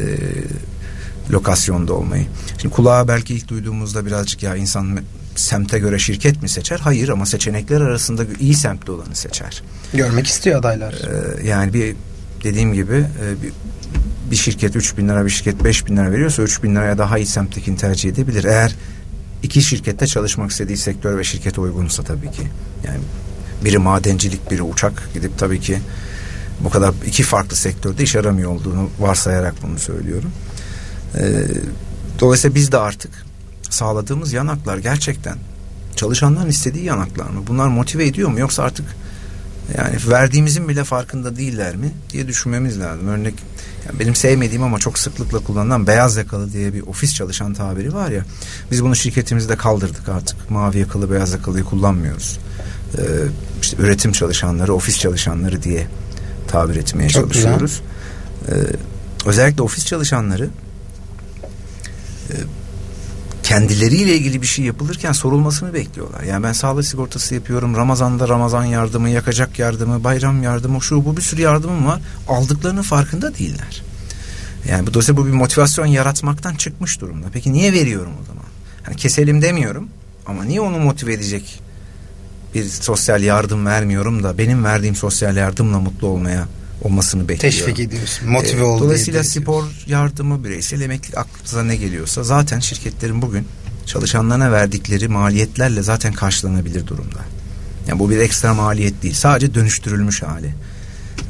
[1.32, 2.26] lokasyonda olmayı.
[2.58, 5.00] Şimdi kulağa belki ilk duyduğumuzda birazcık ya insan
[5.36, 6.80] semte göre şirket mi seçer?
[6.80, 9.64] Hayır ama seçenekler arasında iyi semtte olanı seçer.
[9.94, 10.94] Görmek istiyor adaylar.
[10.94, 11.96] Ee, yani bir
[12.44, 13.52] dediğim gibi e, bir,
[14.32, 17.18] bir şirket 3 bin lira bir şirket 5 bin lira veriyorsa 3 bin liraya daha
[17.18, 18.44] iyi semttekini tercih edebilir.
[18.44, 18.76] Eğer
[19.44, 22.44] iki şirkette çalışmak istediği sektör ve şirkete uygunsa tabii ki.
[22.88, 23.00] Yani
[23.66, 25.80] biri madencilik biri uçak gidip tabii ki
[26.60, 30.32] bu kadar iki farklı sektörde iş aramıyor olduğunu varsayarak bunu söylüyorum.
[31.18, 31.46] Ee,
[32.20, 33.25] dolayısıyla biz de artık
[33.76, 35.38] sağladığımız yanaklar gerçekten
[35.96, 37.44] çalışanların istediği yanaklar mı?
[37.48, 38.40] Bunlar motive ediyor mu?
[38.40, 38.86] Yoksa artık
[39.78, 43.08] yani verdiğimizin bile farkında değiller mi diye düşünmemiz lazım.
[43.08, 43.34] Örnek
[43.86, 48.12] yani benim sevmediğim ama çok sıklıkla kullanılan beyaz yakalı diye bir ofis çalışan tabiri var
[48.12, 48.26] ya.
[48.72, 50.52] Biz bunu şirketimizde kaldırdık artık.
[50.52, 52.40] Mavi yakalı beyaz yakalıyı kullanmıyoruz.
[52.98, 53.02] Ee,
[53.62, 55.88] işte üretim çalışanları, ofis çalışanları diye
[56.48, 57.82] tabir etmeye çok çalışıyoruz.
[58.50, 58.54] Ee,
[59.26, 60.50] özellikle ofis çalışanları
[63.46, 66.24] kendileriyle ilgili bir şey yapılırken sorulmasını bekliyorlar.
[66.24, 67.76] Yani ben sağlık sigortası yapıyorum.
[67.76, 72.02] Ramazan'da Ramazan yardımı, yakacak yardımı, bayram yardımı, şu bu bir sürü yardımım var.
[72.28, 73.84] Aldıklarının farkında değiller.
[74.70, 77.28] Yani bu dolayısıyla bu bir motivasyon yaratmaktan çıkmış durumda.
[77.34, 78.46] Peki niye veriyorum o zaman?
[78.88, 79.90] Yani keselim demiyorum
[80.26, 81.60] ama niye onu motive edecek
[82.56, 86.48] bir sosyal yardım vermiyorum da benim verdiğim sosyal yardımla mutlu olmaya
[86.86, 87.54] olmasını bekliyor.
[87.54, 88.30] Teşvik ediyorsun.
[88.30, 93.48] Motive e, Dolayısıyla spor yardımı, bireysel emeklilik aklınıza ne geliyorsa zaten şirketlerin bugün
[93.86, 97.20] çalışanlarına verdikleri maliyetlerle zaten karşılanabilir durumda.
[97.88, 99.14] Yani bu bir ekstra maliyet değil.
[99.14, 100.56] Sadece dönüştürülmüş hali.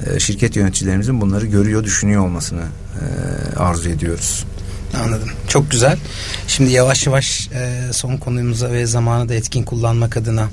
[0.06, 4.46] E, şirket yöneticilerimizin bunları görüyor, düşünüyor olmasını e, arzu ediyoruz.
[5.04, 5.30] Anladım.
[5.48, 5.98] Çok güzel.
[6.48, 10.50] Şimdi yavaş yavaş e, son konumuza ve zamanı da etkin kullanmak adına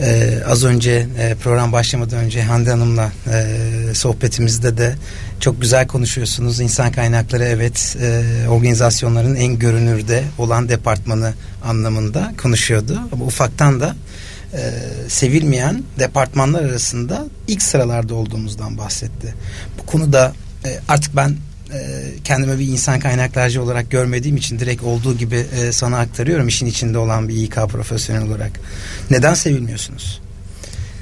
[0.00, 4.94] ee, az önce e, program başlamadan önce Hande Hanım'la e, sohbetimizde de
[5.40, 6.60] çok güzel konuşuyorsunuz.
[6.60, 11.34] İnsan kaynakları evet e, organizasyonların en görünürde olan departmanı
[11.64, 13.00] anlamında konuşuyordu.
[13.12, 13.96] Ama ufaktan da
[14.52, 14.72] e,
[15.08, 19.34] sevilmeyen departmanlar arasında ilk sıralarda olduğumuzdan bahsetti.
[19.78, 20.32] Bu konuda
[20.64, 21.36] e, artık ben
[22.28, 26.98] kendime bir insan kaynaklarcı olarak görmediğim için direkt olduğu gibi e, sana aktarıyorum işin içinde
[26.98, 28.52] olan bir İK profesyonel olarak.
[29.10, 30.20] Neden sevilmiyorsunuz?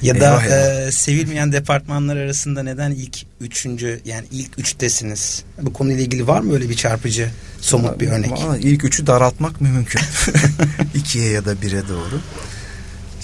[0.02, 0.42] Ya da.
[0.42, 5.42] E, sevilmeyen departmanlar arasında neden ilk üçüncü yani ilk üçtesiniz?
[5.62, 8.32] Bu konuyla ilgili var mı öyle bir çarpıcı somut bir örnek?
[8.32, 10.00] Valla ilk üçü daraltmak mümkün.
[10.94, 12.20] İkiye ya da bire doğru.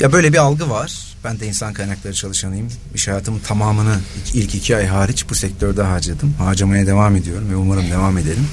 [0.00, 1.11] Ya böyle bir algı var.
[1.24, 2.68] Ben de insan kaynakları çalışanıyım.
[2.94, 3.98] İş hayatımın tamamını
[4.34, 6.34] ilk iki ay hariç bu sektörde harcadım.
[6.38, 8.46] Harcamaya devam ediyorum ve umarım devam ederim.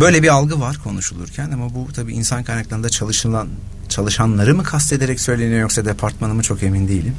[0.00, 3.48] Böyle bir algı var konuşulurken ama bu tabii insan kaynaklarında çalışılan
[3.88, 7.16] çalışanları mı kastederek söyleniyor yoksa departmanı mı çok emin değilim.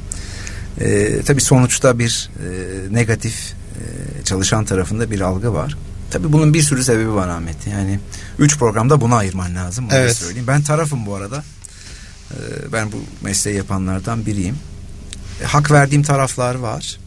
[0.80, 5.76] Ee, tabii sonuçta bir e, negatif e, çalışan tarafında bir algı var.
[6.10, 7.66] Tabii bunun bir sürü sebebi var Ahmet.
[7.66, 8.00] Yani
[8.38, 9.88] üç programda buna ayırman lazım.
[9.90, 10.16] Evet.
[10.16, 10.46] söyleyeyim.
[10.46, 11.44] Ben tarafım bu arada.
[12.32, 14.56] Ee, ben bu mesleği yapanlardan biriyim.
[15.42, 16.98] E, hak verdiğim taraflar var.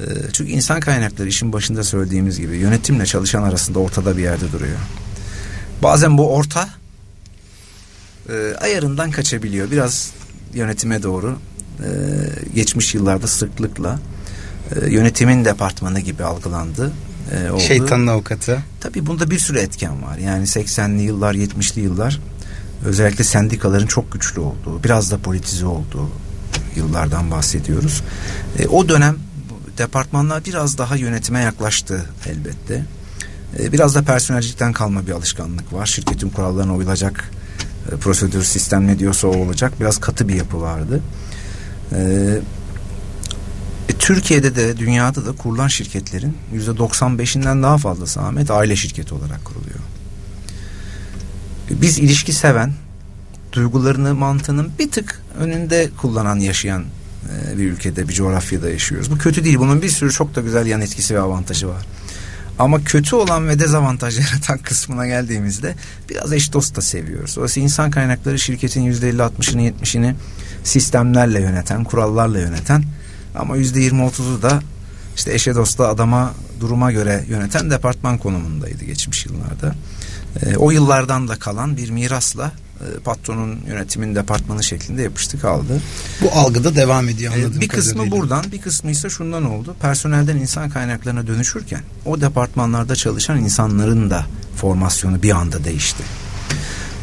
[0.00, 4.78] Ee, çünkü insan kaynakları işin başında söylediğimiz gibi yönetimle çalışan arasında ortada bir yerde duruyor.
[5.82, 6.68] Bazen bu orta
[8.28, 9.70] e, ayarından kaçabiliyor.
[9.70, 10.12] Biraz
[10.54, 11.38] yönetime doğru
[11.78, 11.88] e,
[12.54, 13.98] geçmiş yıllarda sıklıkla
[14.74, 16.92] e, yönetimin departmanı gibi algılandı.
[17.32, 17.60] E, oldu.
[17.60, 18.62] Şeytanın avukatı.
[18.80, 20.18] Tabii bunda bir sürü etken var.
[20.18, 22.20] Yani 80'li yıllar 70'li yıllar
[22.84, 26.10] özellikle sendikaların çok güçlü olduğu biraz da politize olduğu
[26.76, 28.02] yıllardan bahsediyoruz.
[28.58, 29.16] E, o dönem
[29.78, 32.84] departmanlar biraz daha yönetime yaklaştı elbette.
[33.58, 35.86] E, biraz da personelcilikten kalma bir alışkanlık var.
[35.86, 37.30] Şirketin kurallarına uyulacak
[37.92, 39.72] e, prosedür sistem ne diyorsa o olacak.
[39.80, 41.00] Biraz katı bir yapı vardı.
[41.92, 41.98] E,
[43.88, 49.44] e, Türkiye'de de dünyada da kurulan şirketlerin yüzde 95'inden daha fazlası Ahmet aile şirketi olarak
[49.44, 49.80] kuruluyor.
[51.70, 52.72] Biz ilişki seven,
[53.52, 56.84] duygularını mantığının bir tık önünde kullanan yaşayan
[57.24, 59.10] e, bir ülkede bir coğrafyada yaşıyoruz.
[59.10, 59.58] Bu kötü değil.
[59.58, 61.86] Bunun bir sürü çok da güzel yan etkisi ve avantajı var.
[62.58, 65.74] Ama kötü olan ve dezavantaj yaratan kısmına geldiğimizde
[66.10, 67.36] biraz eş dost da seviyoruz.
[67.36, 70.14] Dolayısıyla insan kaynakları şirketin yüzde elli altmışını yetmişini
[70.64, 72.84] sistemlerle yöneten, kurallarla yöneten
[73.34, 74.62] ama yüzde yirmi otuzu da
[75.16, 79.74] işte eşe dosta adama duruma göre yöneten departman konumundaydı geçmiş yıllarda.
[80.42, 85.80] E, o yıllardan da kalan bir mirasla e, patronun yönetimin departmanı şeklinde yapıştı kaldı.
[86.22, 88.16] Bu algıda devam ediyor e, anladığım Bir kısmı kadarıyla.
[88.16, 89.76] buradan bir kısmı ise şundan oldu.
[89.80, 94.26] Personelden insan kaynaklarına dönüşürken o departmanlarda çalışan insanların da
[94.56, 96.02] formasyonu bir anda değişti.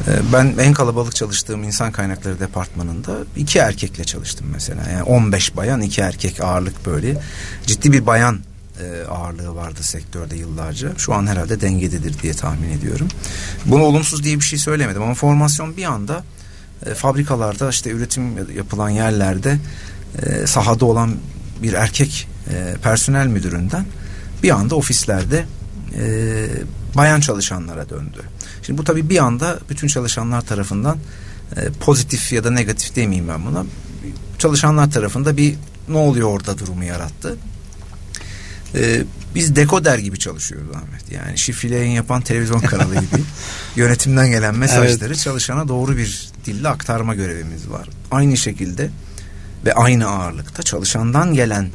[0.08, 4.82] E, ben en kalabalık çalıştığım insan kaynakları departmanında iki erkekle çalıştım mesela.
[4.92, 7.22] Yani 15 bayan iki erkek ağırlık böyle.
[7.66, 8.40] Ciddi bir bayan
[8.80, 10.92] e, ağırlığı vardı sektörde yıllarca.
[10.98, 13.08] Şu an herhalde dengededir diye tahmin ediyorum.
[13.66, 16.24] Bunu olumsuz diye bir şey söylemedim ama formasyon bir anda
[16.86, 19.60] e, fabrikalarda işte üretim yapılan yerlerde
[20.26, 21.16] e, sahada olan
[21.64, 22.28] bir erkek
[22.84, 23.86] personel müdüründen
[24.44, 25.46] bir anda ofislerde
[26.96, 28.22] bayan çalışanlara döndü.
[28.64, 30.98] Şimdi bu tabii bir anda bütün çalışanlar tarafından
[31.80, 33.66] pozitif ya da negatif demeyeyim ben buna.
[34.40, 35.56] Çalışanlar tarafında bir
[35.90, 37.38] ne oluyor orada durumu yarattı.
[38.76, 39.04] Ee,
[39.36, 41.12] biz dekoder gibi çalışıyoruz Ahmet.
[41.12, 43.24] Yani şifreli yayın yapan televizyon kanalı gibi
[43.76, 45.20] yönetimden gelen mesajları evet.
[45.20, 47.90] çalışana doğru bir dille aktarma görevimiz var.
[48.12, 48.90] Aynı şekilde
[49.66, 51.70] ve aynı ağırlıkta çalışandan gelen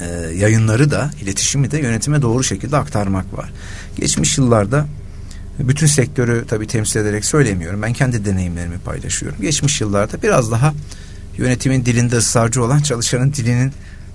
[0.00, 3.52] e, yayınları da iletişimi de yönetime doğru şekilde aktarmak var.
[3.96, 4.86] Geçmiş yıllarda
[5.58, 7.82] bütün sektörü tabii temsil ederek söylemiyorum.
[7.82, 9.40] Ben kendi deneyimlerimi paylaşıyorum.
[9.40, 10.74] Geçmiş yıllarda biraz daha
[11.38, 13.72] yönetimin dilinde ısrarcı olan çalışanın dilinin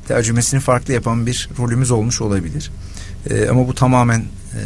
[0.08, 2.72] tercümesini farklı yapan bir rolümüz olmuş olabilir.
[3.30, 4.62] E, ama bu tamamen e,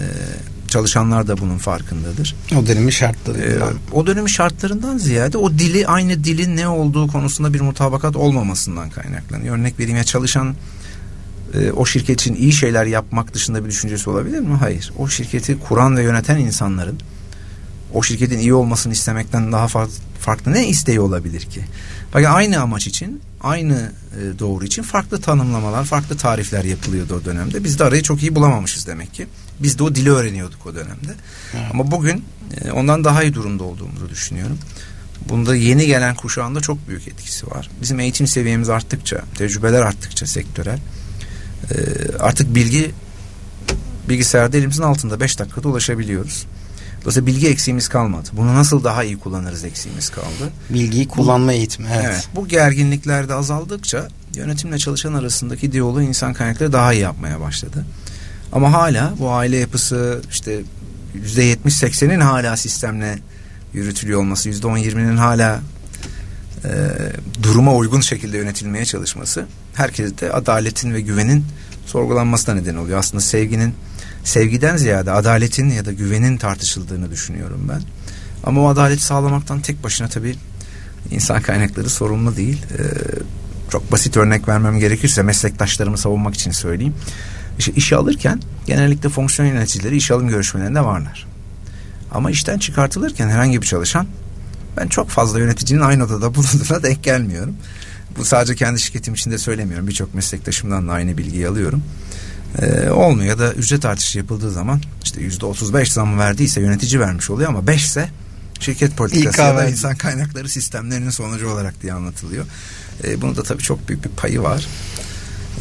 [0.67, 2.35] çalışanlar da bunun farkındadır.
[2.57, 3.73] O dönemin şartlarından.
[3.73, 8.89] E, o dönemin şartlarından ziyade o dili aynı dilin ne olduğu konusunda bir mutabakat olmamasından
[8.89, 9.57] kaynaklanıyor.
[9.57, 10.55] Örnek vereyim ya çalışan
[11.53, 14.55] e, o şirket için iyi şeyler yapmak dışında bir düşüncesi olabilir mi?
[14.55, 14.91] Hayır.
[14.97, 16.99] O şirketi kuran ve yöneten insanların
[17.93, 19.67] o şirketin iyi olmasını istemekten daha
[20.19, 21.61] farklı ne isteği olabilir ki?
[22.13, 27.63] Bakın aynı amaç için, aynı e, doğru için farklı tanımlamalar, farklı tarifler yapılıyordu o dönemde.
[27.63, 29.27] Biz de arayı çok iyi bulamamışız demek ki.
[29.59, 31.15] Biz de o dili öğreniyorduk o dönemde.
[31.53, 31.65] Evet.
[31.73, 32.25] Ama bugün
[32.61, 34.57] e, ondan daha iyi durumda olduğumuzu düşünüyorum.
[35.29, 37.69] Bunda yeni gelen kuşağında çok büyük etkisi var.
[37.81, 40.79] Bizim eğitim seviyemiz arttıkça, tecrübeler arttıkça sektörel
[41.71, 41.75] e,
[42.19, 42.91] artık bilgi
[44.09, 46.45] bilgisayarda elimizin altında 5 dakikada ulaşabiliyoruz.
[47.01, 48.29] Dolayısıyla bilgi eksiğimiz kalmadı.
[48.33, 50.51] Bunu nasıl daha iyi kullanırız eksiğimiz kaldı.
[50.69, 51.87] Bilgiyi kullanma eğitimi.
[51.93, 52.05] Evet.
[52.05, 52.27] evet.
[52.35, 57.85] Bu gerginlikler de azaldıkça yönetimle çalışan arasındaki diyaloğu insan kaynakları daha iyi yapmaya başladı.
[58.51, 60.61] Ama hala bu aile yapısı işte
[61.13, 63.19] yüzde yetmiş seksenin hala sistemle
[63.73, 65.61] yürütülüyor olması, yüzde on yirminin hala
[66.65, 66.69] e,
[67.43, 71.45] duruma uygun şekilde yönetilmeye çalışması herkeste adaletin ve güvenin
[71.85, 72.99] sorgulanmasına neden oluyor.
[72.99, 73.73] Aslında sevginin
[74.23, 77.81] sevgiden ziyade adaletin ya da güvenin tartışıldığını düşünüyorum ben.
[78.43, 80.35] Ama o adaleti sağlamaktan tek başına tabii
[81.11, 82.65] insan kaynakları sorumlu değil.
[82.71, 82.83] Ee,
[83.71, 86.95] çok basit örnek vermem gerekirse meslektaşlarımı savunmak için söyleyeyim.
[87.59, 91.27] İşte işe alırken genellikle fonksiyon yöneticileri iş alım görüşmelerinde varlar.
[92.11, 94.07] Ama işten çıkartılırken herhangi bir çalışan
[94.77, 97.55] ben çok fazla yöneticinin aynı odada bulunduğuna denk gelmiyorum.
[98.17, 99.87] Bu sadece kendi şirketim için de söylemiyorum.
[99.87, 101.83] Birçok meslektaşımdan da aynı bilgiyi alıyorum.
[102.59, 106.99] Ee, olmuyor ya da ücret artışı yapıldığı zaman işte yüzde otuz beş zamı verdiyse yönetici
[106.99, 108.09] vermiş oluyor ama beş ise
[108.59, 112.45] şirket politikası ya da insan kaynakları sistemlerinin sonucu olarak diye anlatılıyor.
[113.03, 114.67] Ee, bunun da tabii çok büyük bir payı var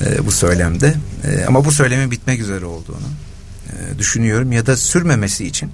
[0.06, 0.94] e, bu söylemde.
[1.24, 3.08] E, ama bu söylemin bitmek üzere olduğunu
[3.68, 5.70] e, düşünüyorum ya da sürmemesi için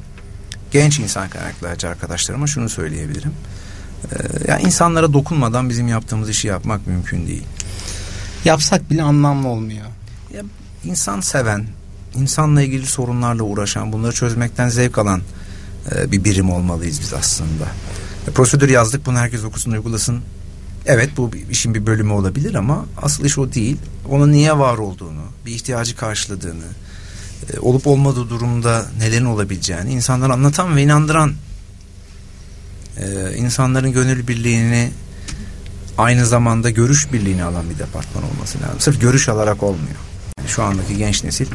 [0.70, 3.32] genç insan kaynaklarcı arkadaşlarıma şunu söyleyebilirim.
[4.04, 4.16] E,
[4.48, 7.44] yani insanlara dokunmadan bizim yaptığımız işi yapmak mümkün değil.
[8.44, 9.86] Yapsak bile anlamlı olmuyor.
[10.34, 10.42] Ya,
[10.86, 11.66] insan seven,
[12.14, 15.20] insanla ilgili sorunlarla uğraşan, bunları çözmekten zevk alan
[15.92, 17.64] e, bir birim olmalıyız biz aslında.
[18.28, 20.20] E, prosedür yazdık, bunu herkes okusun, uygulasın
[20.88, 23.76] Evet bu işin bir bölümü olabilir ama asıl iş o değil.
[24.10, 26.64] Onun niye var olduğunu, bir ihtiyacı karşıladığını,
[27.52, 31.32] e, olup olmadığı durumda nelerin olabileceğini insanlara anlatan ve inandıran
[33.36, 34.90] insanların gönül birliğini
[35.98, 38.80] aynı zamanda görüş birliğini alan bir departman olması lazım.
[38.80, 39.96] Sırf görüş alarak olmuyor.
[40.46, 41.46] Şu andaki genç nesil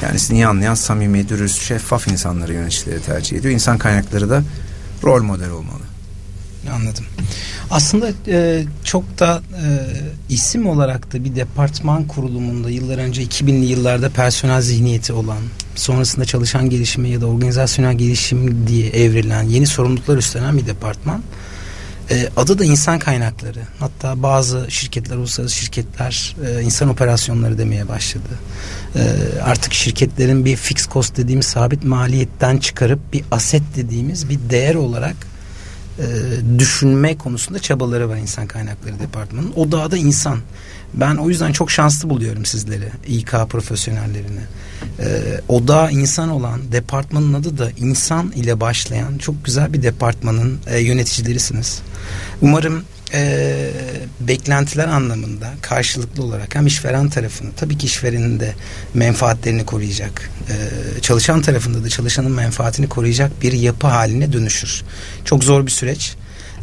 [0.00, 3.54] kendisini iyi anlayan, samimi, dürüst, şeffaf insanları yöneticileri tercih ediyor.
[3.54, 4.42] İnsan kaynakları da
[5.04, 5.82] rol model olmalı.
[6.74, 7.04] Anladım.
[7.70, 9.66] Aslında e, çok da e,
[10.28, 15.38] isim olarak da bir departman kurulumunda yıllar önce 2000'li yıllarda personel zihniyeti olan
[15.74, 21.22] sonrasında çalışan gelişimi ya da organizasyonel gelişim diye evrilen yeni sorumluluklar üstlenen bir departman.
[22.10, 23.60] E, adı da insan kaynakları.
[23.78, 28.38] Hatta bazı şirketler, uluslararası şirketler e, insan operasyonları demeye başladı.
[28.96, 29.02] E,
[29.42, 35.16] artık şirketlerin bir fix cost dediğimiz sabit maliyetten çıkarıp bir aset dediğimiz bir değer olarak
[35.98, 36.04] e,
[36.58, 39.52] düşünme konusunda çabaları var insan kaynakları departmanının.
[39.56, 40.38] O dağda insan.
[40.94, 44.40] Ben o yüzden çok şanslı buluyorum sizleri İK profesyonellerini.
[45.00, 50.58] E, o da insan olan departmanın adı da insan ile başlayan çok güzel bir departmanın
[50.66, 51.82] e, yöneticilerisiniz.
[52.42, 52.84] Umarım
[53.14, 53.70] e,
[54.20, 58.54] beklentiler anlamında karşılıklı olarak hem işveren tarafını tabii ki işverenin de
[58.94, 64.82] menfaatlerini koruyacak e, çalışan tarafında da çalışanın menfaatini koruyacak bir yapı haline dönüşür.
[65.24, 66.16] Çok zor bir süreç.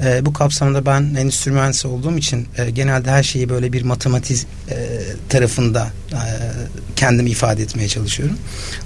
[0.03, 4.47] E, bu kapsamda ben endüstri mühendisi olduğum için e, genelde her şeyi böyle bir matematik
[4.69, 4.75] e,
[5.29, 6.21] tarafında e,
[6.95, 8.37] kendimi ifade etmeye çalışıyorum.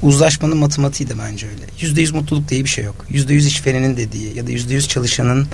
[0.02, 1.62] Uzlaşmanın matematiği de bence öyle.
[1.80, 3.06] Yüzde yüz mutluluk diye bir şey yok.
[3.10, 5.48] Yüzde yüz işverenin dediği ya da yüzde yüz çalışanın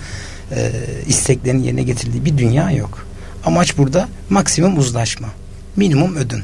[0.52, 0.72] e,
[1.08, 3.08] isteklerini yerine getirdiği bir dünya yok.
[3.46, 5.28] Amaç burada maksimum uzlaşma.
[5.76, 6.44] Minimum ödün.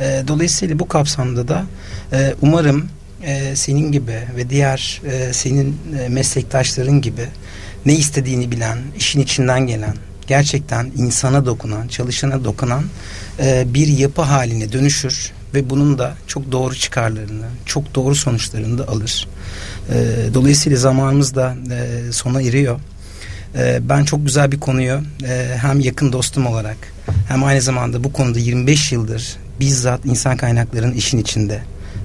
[0.00, 1.64] E, dolayısıyla bu kapsamda da
[2.12, 2.88] e, umarım
[3.22, 7.28] e, senin gibi ve diğer e, senin e, meslektaşların gibi
[7.86, 9.94] ne istediğini bilen, işin içinden gelen,
[10.26, 12.84] gerçekten insana dokunan, çalışana dokunan
[13.38, 18.88] e, bir yapı haline dönüşür ve bunun da çok doğru çıkarlarını, çok doğru sonuçlarını da
[18.88, 19.28] alır.
[19.88, 19.94] E,
[20.34, 22.80] dolayısıyla zamanımız da e, sona eriyor.
[23.58, 26.76] E, ben çok güzel bir konuyu e, hem yakın dostum olarak
[27.28, 31.62] hem aynı zamanda bu konuda 25 yıldır bizzat insan kaynaklarının işin içinde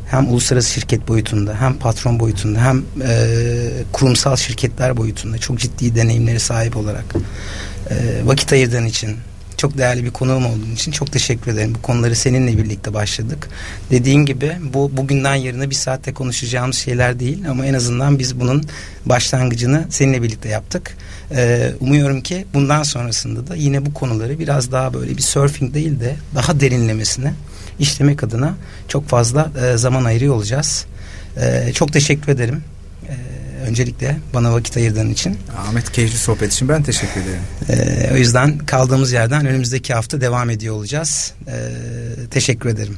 [0.09, 6.39] hem uluslararası şirket boyutunda hem patron boyutunda hem e, kurumsal şirketler boyutunda çok ciddi deneyimleri
[6.39, 7.05] sahip olarak
[7.89, 7.95] e,
[8.25, 9.17] vakit ayırdığın için
[9.59, 11.75] çok değerli bir konuğum olduğun için çok teşekkür ederim.
[11.75, 13.49] Bu konuları seninle birlikte başladık.
[13.91, 18.63] Dediğin gibi bu bugünden yarına bir saatte konuşacağımız şeyler değil ama en azından biz bunun
[19.05, 20.97] başlangıcını seninle birlikte yaptık.
[21.31, 25.99] Ee, umuyorum ki bundan sonrasında da yine bu konuları biraz daha böyle bir surfing değil
[25.99, 27.33] de daha derinlemesine
[27.79, 28.55] işlemek adına
[28.87, 30.85] çok fazla e, zaman ayırıyor olacağız.
[31.41, 32.63] E, çok teşekkür ederim.
[33.09, 33.13] E,
[33.67, 35.37] öncelikle bana vakit ayırdığın için.
[35.57, 37.41] Ahmet keyifli sohbet için ben teşekkür ederim.
[37.69, 41.33] E, o yüzden kaldığımız yerden önümüzdeki hafta devam ediyor olacağız.
[41.47, 41.55] E,
[42.31, 42.97] teşekkür ederim.